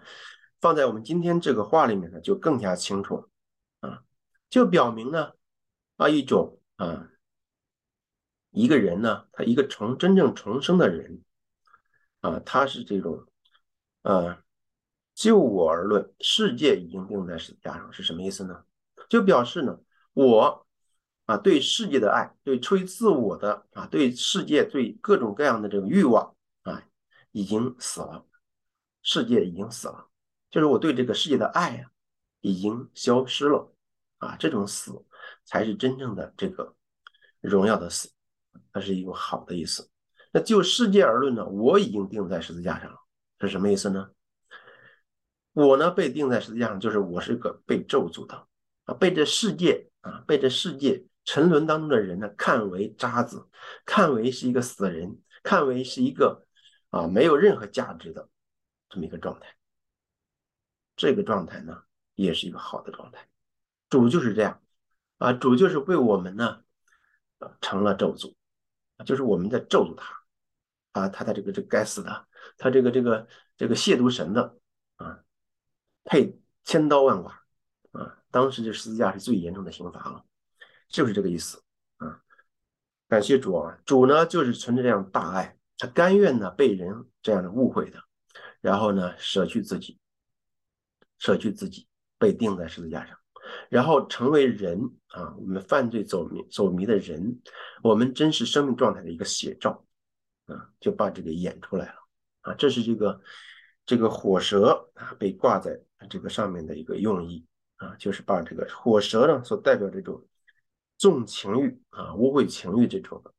[0.60, 3.28] 放在我们今天这个话里面呢，就更加清楚。
[4.48, 5.32] 就表明呢
[5.96, 7.08] 啊一种啊
[8.50, 11.22] 一个人呢，他一个重真正重生的人
[12.20, 13.26] 啊，他是这种
[14.02, 14.42] 啊
[15.14, 18.64] 就我而论，世界已经定在十字架上，是什么意思呢？
[19.08, 19.78] 就表示呢
[20.12, 20.66] 我
[21.26, 26.82] 啊对世界的爱，对出于自我的啊对世界对各种各样的这个欲望啊
[27.32, 28.24] 已经死了，
[29.02, 30.08] 世界已经死了，
[30.50, 31.90] 就是我对这个世界的爱啊
[32.40, 33.72] 已经消失了。
[34.18, 35.04] 啊，这种死
[35.44, 36.74] 才是真正的这个
[37.40, 38.10] 荣耀的死，
[38.72, 39.90] 它是一个好的意思。
[40.32, 42.98] 那就世界而论呢，我已经钉在十字架上了，
[43.40, 44.10] 是什么意思呢？
[45.52, 48.46] 我呢被钉在十字架上，就是我是个被咒诅的
[48.84, 53.48] 啊，被这世界啊，被这世界沉沦当中的人呢看为渣子，
[53.84, 56.46] 看为是一个死人，看为是一个
[56.90, 58.28] 啊没有任何价值的
[58.88, 59.56] 这么一个状态。
[60.94, 61.82] 这个状态呢，
[62.14, 63.26] 也是一个好的状态。
[63.88, 64.60] 主就是这样，
[65.18, 66.62] 啊，主就是为我们呢，
[67.60, 68.34] 成了咒诅，
[69.04, 72.26] 就是我们在咒诅他，啊，他的这个这该死的，
[72.58, 74.58] 他这个这个这个亵渎神的，
[74.96, 75.20] 啊，
[76.04, 77.30] 配千刀万剐，
[77.92, 80.24] 啊，当时这十字架是最严重的刑罚了，
[80.88, 81.62] 就是这个意思，
[81.98, 82.20] 啊，
[83.08, 88.02] 感谢主啊，主呢就是存着这样大爱，他甘愿呢被人这样的误会的，
[88.60, 89.98] 然后呢舍去自己，
[91.18, 91.86] 舍去自己，
[92.18, 93.16] 被钉在十字架上。
[93.68, 97.40] 然后成为人啊，我们犯罪走迷走迷的人，
[97.82, 99.84] 我们真实生命状态的一个写照
[100.46, 101.94] 啊，就把这个演出来了
[102.42, 103.20] 啊，这是这个
[103.84, 110.26] 这个火蛇啊被挂在这个上面的一个用意啊，就是把这个火蛇呢所代表这种
[110.98, 113.32] 重情欲啊、污秽情欲这种的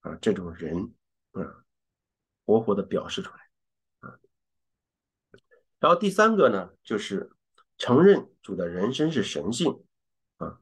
[0.00, 0.94] 啊这种人
[1.32, 1.64] 啊，
[2.44, 4.18] 活活的表示出来啊。
[5.78, 7.30] 然后第三个呢，就是。
[7.78, 9.82] 承认主的人生是神性
[10.38, 10.58] 啊，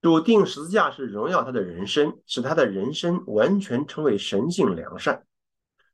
[0.00, 5.26] 主定十字架是荣耀他的人生，使他的人生完全成为神性良善。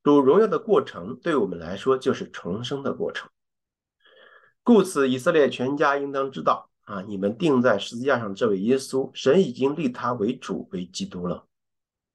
[0.02, 3.30] 主荣耀的过程对我们来说就是重生的过程。
[4.64, 11.46] 故此，以色列全家应当知道啊，你们钉在十字架上这位耶稣，神已经立他为主为基督了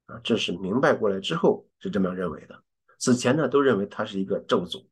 [0.05, 0.19] 啊。
[0.23, 2.61] 这是明白过来之后是这么认为的，
[2.97, 4.85] 此前呢都认为他是一个咒诅。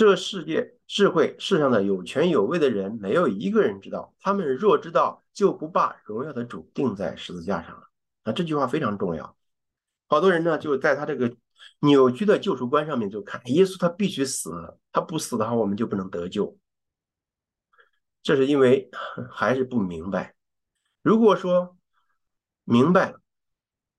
[0.00, 4.14] 这个世界智慧世上的有权有位的人，没有一个人知道。
[4.18, 7.90] 他们若知道，就不把荣耀的主钉在十字架上了。
[8.22, 9.36] 啊，这句话非常重要。
[10.06, 11.36] 好多人呢，就在他这个
[11.80, 14.50] 扭曲的救赎观上面，就看耶稣他必须死，
[14.90, 16.56] 他不死的话，我们就不能得救。
[18.22, 18.88] 这是因为
[19.30, 20.34] 还是不明白。
[21.02, 21.76] 如果说
[22.64, 23.20] 明白了，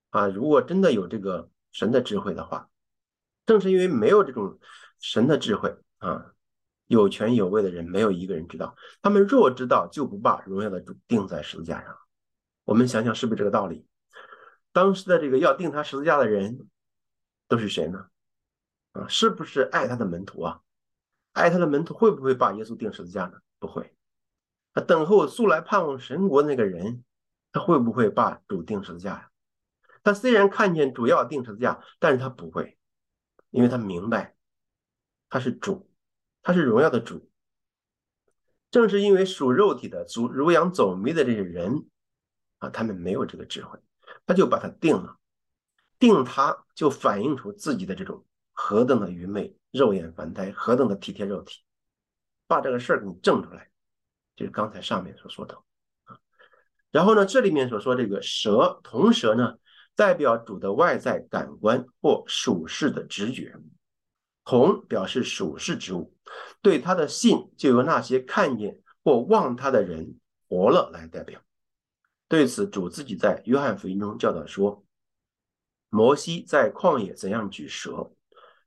[0.10, 2.72] 啊，如果真的有这个神的智慧的话，
[3.46, 4.58] 正是因为没有这种
[5.00, 5.72] 神的智慧。
[6.02, 6.34] 啊，
[6.88, 8.76] 有权有位的人没有一个人知道。
[9.04, 11.96] 他们若知道，就不把荣耀的主钉在十字架上。
[12.64, 13.86] 我们想想，是不是这个道理？
[14.72, 16.68] 当时的这个要钉他十字架的人
[17.48, 18.08] 都是谁呢？
[18.94, 20.62] 啊，是不是爱他的门徒啊？
[21.34, 23.38] 爱他的门徒会不会把耶稣钉十字架呢？
[23.60, 23.96] 不会。
[24.74, 27.04] 那等候素来盼望神国那个人，
[27.52, 29.30] 他会不会把主钉十字架呀？
[30.04, 32.78] 他虽然看见主要钉十字架，但是他不会，
[33.52, 34.36] 因为他明白
[35.30, 35.91] 他是主。
[36.44, 37.30] 他是荣耀的主，
[38.72, 41.86] 正是因为属肉体的、主如羊走迷的这些人
[42.58, 43.80] 啊，他们没有这个智慧，
[44.26, 45.18] 他就把它定了，
[46.00, 51.60] 定他就反映出自己的这种何等的愚昧、肉眼凡胎，何等的体贴肉体，
[52.48, 53.70] 把这个事儿给你证出来，
[54.36, 55.56] 就是刚才上面所说的
[56.06, 56.18] 啊。
[56.90, 59.58] 然后呢，这里面所说这个蛇铜蛇呢，
[59.96, 63.56] 代表主的外在感官或属世的直觉。
[64.44, 66.16] 同表示属世之物，
[66.62, 71.42] 对他的信就由那些看见或望他的人活了来代表。
[72.28, 74.86] 对此，主自己在约翰福音中教导说
[75.90, 78.12] ：“摩西在旷野怎样举蛇，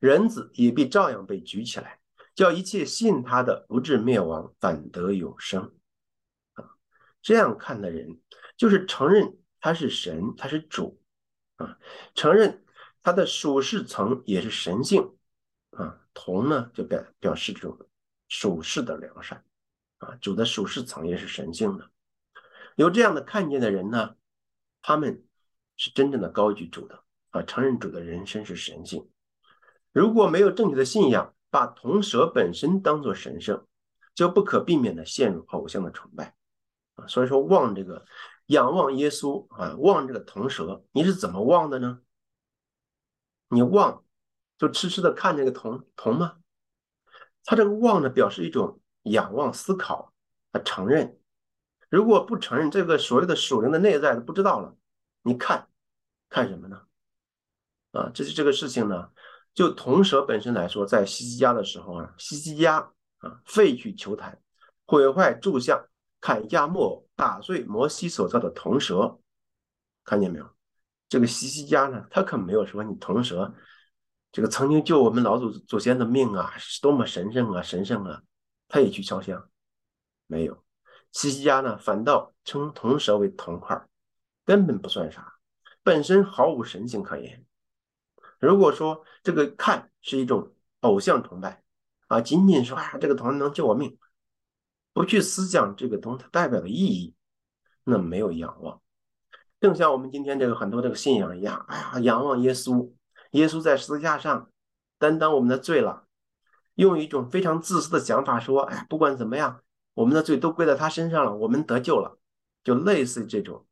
[0.00, 2.00] 人子也必照样被举起来，
[2.34, 5.72] 叫一切信他的不至灭亡，反得永生。”
[6.54, 6.76] 啊，
[7.22, 8.20] 这样看的人
[8.56, 11.00] 就是承认他是神，他是主
[11.56, 11.78] 啊，
[12.14, 12.64] 承认
[13.02, 15.16] 他的属世层也是神性。
[16.14, 17.76] 铜，呢就表表示这种
[18.28, 19.44] 属世的良善，
[19.98, 21.90] 啊，主的属世层也是神性的。
[22.76, 24.16] 有这样的看见的人呢，
[24.80, 25.24] 他们
[25.76, 29.10] 是真正的高举主的，啊，承认主的人生是神性。
[29.92, 33.66] 如果没有正确的信仰，把铜蛇本身当做神圣，
[34.14, 36.34] 就不可避免的陷入偶像的崇拜，
[36.94, 38.04] 啊，所以说望这个
[38.46, 42.00] 仰望耶稣啊，望这个铜蛇，你是怎么望的呢？
[43.48, 44.03] 你望。
[44.58, 46.36] 就痴痴的看这个铜铜吗？
[47.44, 50.12] 他这个望呢，表示一种仰望思考
[50.52, 51.18] 他承认。
[51.90, 54.76] 如果不承认这个所谓的属灵的内在，不知道了。
[55.22, 55.68] 你看，
[56.28, 56.80] 看什么呢？
[57.92, 59.10] 啊，这是这个事情呢。
[59.52, 64.40] 就铜蛇本身来说，在西西家的时候啊，西西家啊废去球坛，
[64.86, 65.86] 毁坏柱像，
[66.20, 69.20] 砍架木偶打碎摩西所造的铜蛇，
[70.02, 70.50] 看见没有？
[71.08, 73.54] 这个西西家呢，他可没有说你铜蛇，
[74.34, 78.20] 这个曾经救我们老祖祖先的命啊，是多么神圣啊，神圣啊，
[78.66, 79.48] 他也去烧香，
[80.26, 80.64] 没有。
[81.12, 83.80] 西西家呢，反倒称铜蛇为铜块，
[84.44, 85.34] 根本不算啥，
[85.84, 87.46] 本身毫无神性可言。
[88.40, 91.62] 如果说这个看是一种偶像崇拜
[92.08, 93.96] 啊，仅仅说啊这个铜能救我命，
[94.92, 97.14] 不去思想这个东西代表的意义，
[97.84, 98.82] 那没有仰望。
[99.60, 102.92] 正像我们今天这个很多这个信仰一样，哎呀，仰望耶稣，
[103.34, 104.50] 耶稣在十字架上
[104.98, 106.06] 担当我们的罪了，
[106.74, 109.60] 用一种非常自私的想法说，哎，不管怎么样，
[109.94, 112.18] 我们的罪都归在他身上了，我们得救了，
[112.64, 113.64] 就类似这种。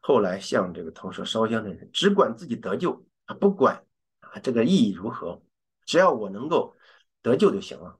[0.00, 3.84] 后来向这个同舍烧香的人，只管自己得救啊，不管。
[4.20, 5.40] 啊，这个意义如何？
[5.86, 6.76] 只要我能够
[7.22, 7.98] 得救就行了。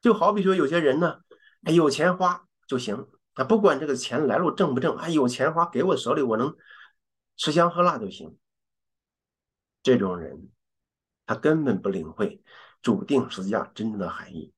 [0.00, 1.20] 就好比说，有些人呢，
[1.62, 6.56] 哎，有钱花就行啊，不管这个钱来路正不正，啊，有钱花给我手里，我能
[7.36, 8.36] 吃香喝辣就行。
[9.82, 10.50] 这种人，
[11.26, 12.42] 他根本不领会
[12.82, 14.52] 主定十字架真正的含义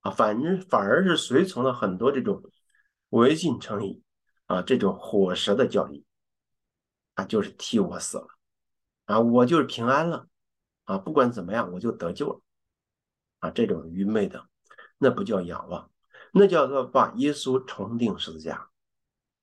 [0.00, 2.42] 啊，反正反而是随从了很多这种
[3.10, 4.02] 违信称义
[4.46, 6.04] 啊，这种火蛇的教义，
[7.14, 8.28] 啊，就是替我死了
[9.06, 10.26] 啊，我就是平安了。
[10.84, 12.40] 啊，不管怎么样，我就得救了。
[13.38, 14.48] 啊，这种愚昧的，
[14.98, 15.88] 那不叫仰望，
[16.32, 18.70] 那叫做把耶稣重定十字架，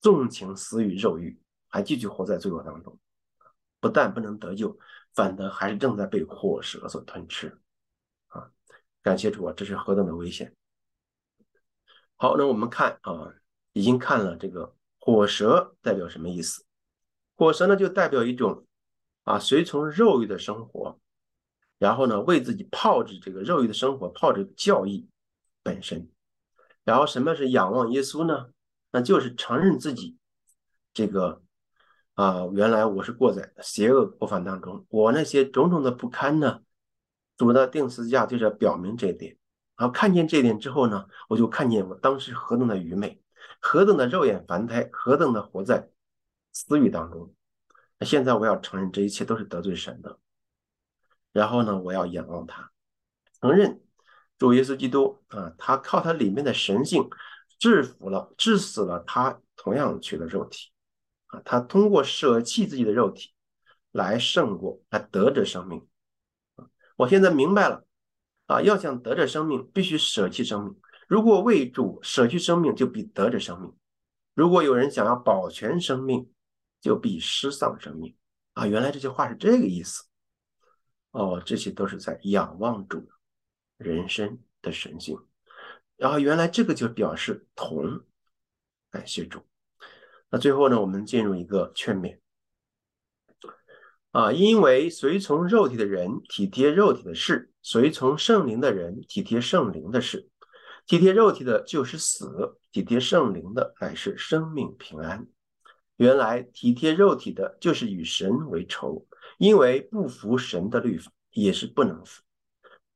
[0.02, 2.98] 纵情私欲肉欲，还继续活在罪恶当中。
[3.80, 4.78] 不但不能得救，
[5.18, 7.58] 反而还是正在被火蛇所吞吃。
[8.28, 8.52] 啊，
[9.02, 10.54] 感谢主啊，这是何等的危险！
[12.14, 13.34] 好，那我们看啊，
[13.72, 16.64] 已经看了这个火蛇代表什么意思？
[17.34, 18.64] 火蛇呢，就代表一种
[19.24, 21.00] 啊，随从肉欲的生活。
[21.78, 25.08] 然后呢，为自己泡制这个肉欲的生活，泡制教义
[25.64, 26.08] 本身。
[26.84, 28.50] 然后什么是仰望耶稣呢？
[28.92, 30.16] 那就是承认自己
[30.94, 31.42] 这个
[32.18, 36.58] 啊，原来我是过在邪恶过犯当中，我那些种种的不堪呢，
[37.36, 39.38] 主的定十字架就是表明这一点。
[39.76, 43.22] 然后看见这一点之后呢，我就看见我当时何等的愚昧，
[43.60, 45.90] 何等的肉眼凡胎，何等的活在
[46.52, 47.32] 私欲当中。
[48.00, 50.18] 那现在我要承认这一切都是得罪神的。
[51.30, 52.72] 然后呢，我要仰望他，
[53.40, 53.80] 承认
[54.38, 57.08] 主耶稣基督啊，他靠他里面的神性
[57.60, 60.72] 制服了、致死了他同样取的肉体
[61.28, 63.32] 啊，他通过舍弃自己的肉体
[63.92, 65.86] 来胜过，来得着生命。
[66.96, 67.86] 我现在明白了
[68.46, 70.76] 啊，要想得着生命，必须舍弃生命。
[71.06, 73.70] 如果为主舍弃生命，就必得着生命；
[74.34, 76.30] 如果有人想要保全生命，
[76.80, 78.14] 就必失丧生命
[78.52, 78.66] 啊。
[78.66, 80.04] 原来这句话是这个意思。
[81.12, 83.08] 哦，这些都是在仰望主
[83.78, 85.18] 人生的神性，
[85.96, 88.04] 然后原来这个就表示同，
[88.90, 89.47] 感谢主。
[90.30, 92.18] 那最后呢，我们进入一个劝勉
[94.12, 100.28] 啊，因为随从肉体的人体贴肉体的事，随从圣灵的人体贴圣灵的事。
[100.86, 105.26] 体贴肉体的就是死，体贴圣灵的乃是生命平安。
[105.96, 109.06] 原来体贴肉体的就是与神为仇。
[109.36, 112.22] 因为不服神的律法也是不能服，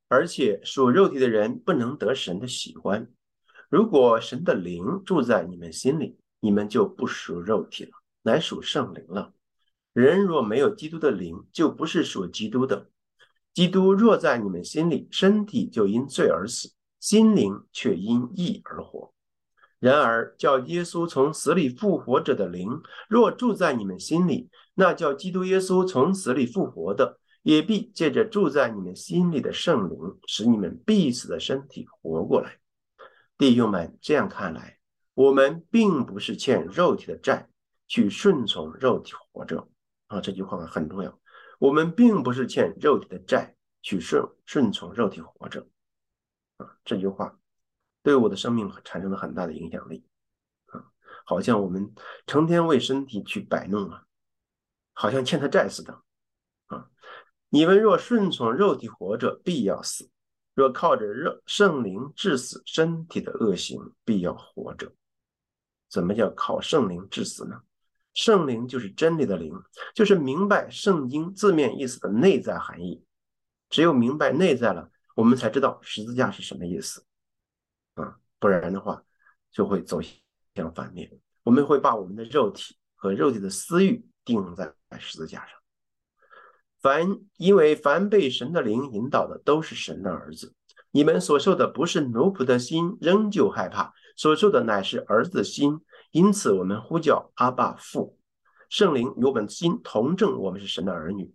[0.08, 3.06] 而且属肉体的人不能得神的喜欢。
[3.68, 9.32] 如果神的灵住在你们心里，你们就不属肉体了，乃属圣灵了。
[9.92, 12.90] 人若没有基督的灵，就不是属基督的。
[13.54, 19.14] 基督若在你们心里，身体就因罪而死，心灵却因义而活。
[19.78, 24.50] 然而叫耶稣从死里复活者的灵，若住在你们心里。
[24.74, 32.58] 那叫基督耶稣从死里复活的，也必借着住在你们心里的圣灵，使你们必死的身体活过来。
[33.36, 34.78] 弟兄们，这样看来，
[35.14, 37.48] 我们并不是欠肉体的债，
[37.86, 39.68] 去顺从肉体活着
[40.06, 40.20] 啊！
[40.20, 41.20] 这句话很重要。
[41.58, 45.68] 我们并不是欠肉体的债，去顺顺从肉体活着
[46.56, 46.78] 啊！
[46.84, 47.38] 这句话
[48.02, 50.06] 对我的生命产生了很大的影响力
[50.66, 50.84] 啊！
[51.24, 51.94] 好像我们
[52.26, 54.04] 成天为身体去摆弄啊！
[54.94, 56.02] 好像欠他债似的，
[56.66, 56.88] 啊！
[57.50, 60.06] 你们若顺从肉体活着，必要死；
[60.54, 64.90] 若靠着肉圣灵致死身体的恶行，必要活着。
[65.92, 67.60] 怎么叫靠圣灵致死呢？
[68.14, 69.54] 圣灵就是真理的灵，
[69.94, 73.04] 就是明白圣经字面意思的内在含义。
[73.68, 77.04] 只有明白内在了，我们才知道十字架是什么意思，
[77.94, 78.16] 啊！
[78.38, 79.02] 不然的话，
[79.50, 80.00] 就会走
[80.54, 81.10] 向反面。
[81.42, 85.58] 我们会把我们的肉体和肉体的私欲钉在十字架上。
[86.80, 90.54] 凡因为凡被神的灵引导的，都是神的儿子。
[90.90, 95.80] 你们所受的不是奴仆的心，仍旧害怕；所受的乃是儿子的心。
[96.10, 98.18] 因此，我们呼叫阿爸父。
[98.68, 101.32] 圣灵与我们心同证，我们是神的儿女。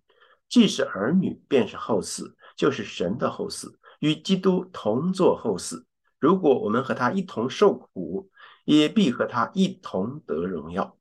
[0.49, 5.83] 既是儿女，便是后嗣，就是神的后嗣，与基督同作后嗣。
[6.19, 8.29] 如果我们和他一同受苦，
[8.65, 10.97] 也必和他一同得荣耀。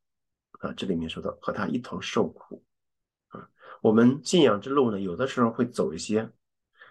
[0.60, 2.64] 啊，这里面说到和他一同受苦。
[3.28, 3.48] 啊，
[3.80, 6.30] 我们信仰之路呢，有的时候会走一些，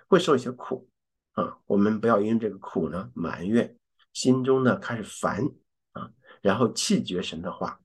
[0.07, 0.89] 会受一些苦。
[1.33, 3.77] 啊，我们不要因这个苦呢埋怨，
[4.15, 5.47] 心中呢开始烦
[5.91, 6.09] 啊，
[6.41, 7.79] 然后气绝神的话。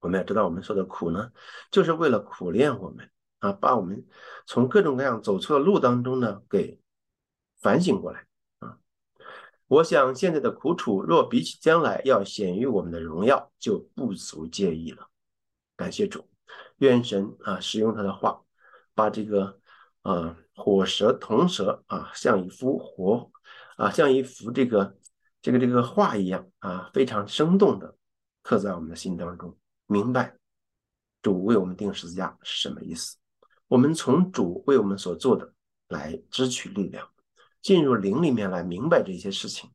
[0.00, 1.30] 我们要知道，我们受的苦呢，
[1.70, 4.04] 就是为了苦练我们啊，把我们
[4.46, 6.80] 从各种各样走错的路当中呢给
[7.60, 8.26] 反省过来
[8.58, 8.78] 啊。
[9.68, 15.08] 我想现在的苦楚，若比起将来要显于我们的荣耀，就不足介意了。
[15.76, 16.28] 感谢主，
[16.78, 18.42] 愿神啊使用他的话，
[18.94, 19.60] 把这个
[20.02, 20.36] 啊。
[20.58, 23.30] 火蛇铜蛇啊，像一幅活
[23.76, 24.98] 啊，像一幅这个
[25.40, 27.96] 这个这个画一样啊，非常生动的
[28.42, 29.56] 刻在我们的心当中。
[29.86, 30.36] 明白
[31.22, 33.16] 主为我们定十字架是什么意思？
[33.68, 35.52] 我们从主为我们所做的
[35.88, 37.08] 来支取力量，
[37.62, 39.70] 进入灵里面来明白这些事情，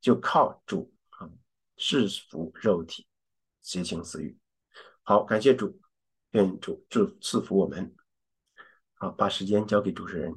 [0.00, 1.30] 就靠主啊，
[1.76, 3.06] 制服肉体
[3.62, 4.36] 邪情私欲。
[5.02, 5.80] 好，感谢主，
[6.30, 7.94] 愿主祝赐福我们。
[8.94, 10.34] 好，把时间交给主持人。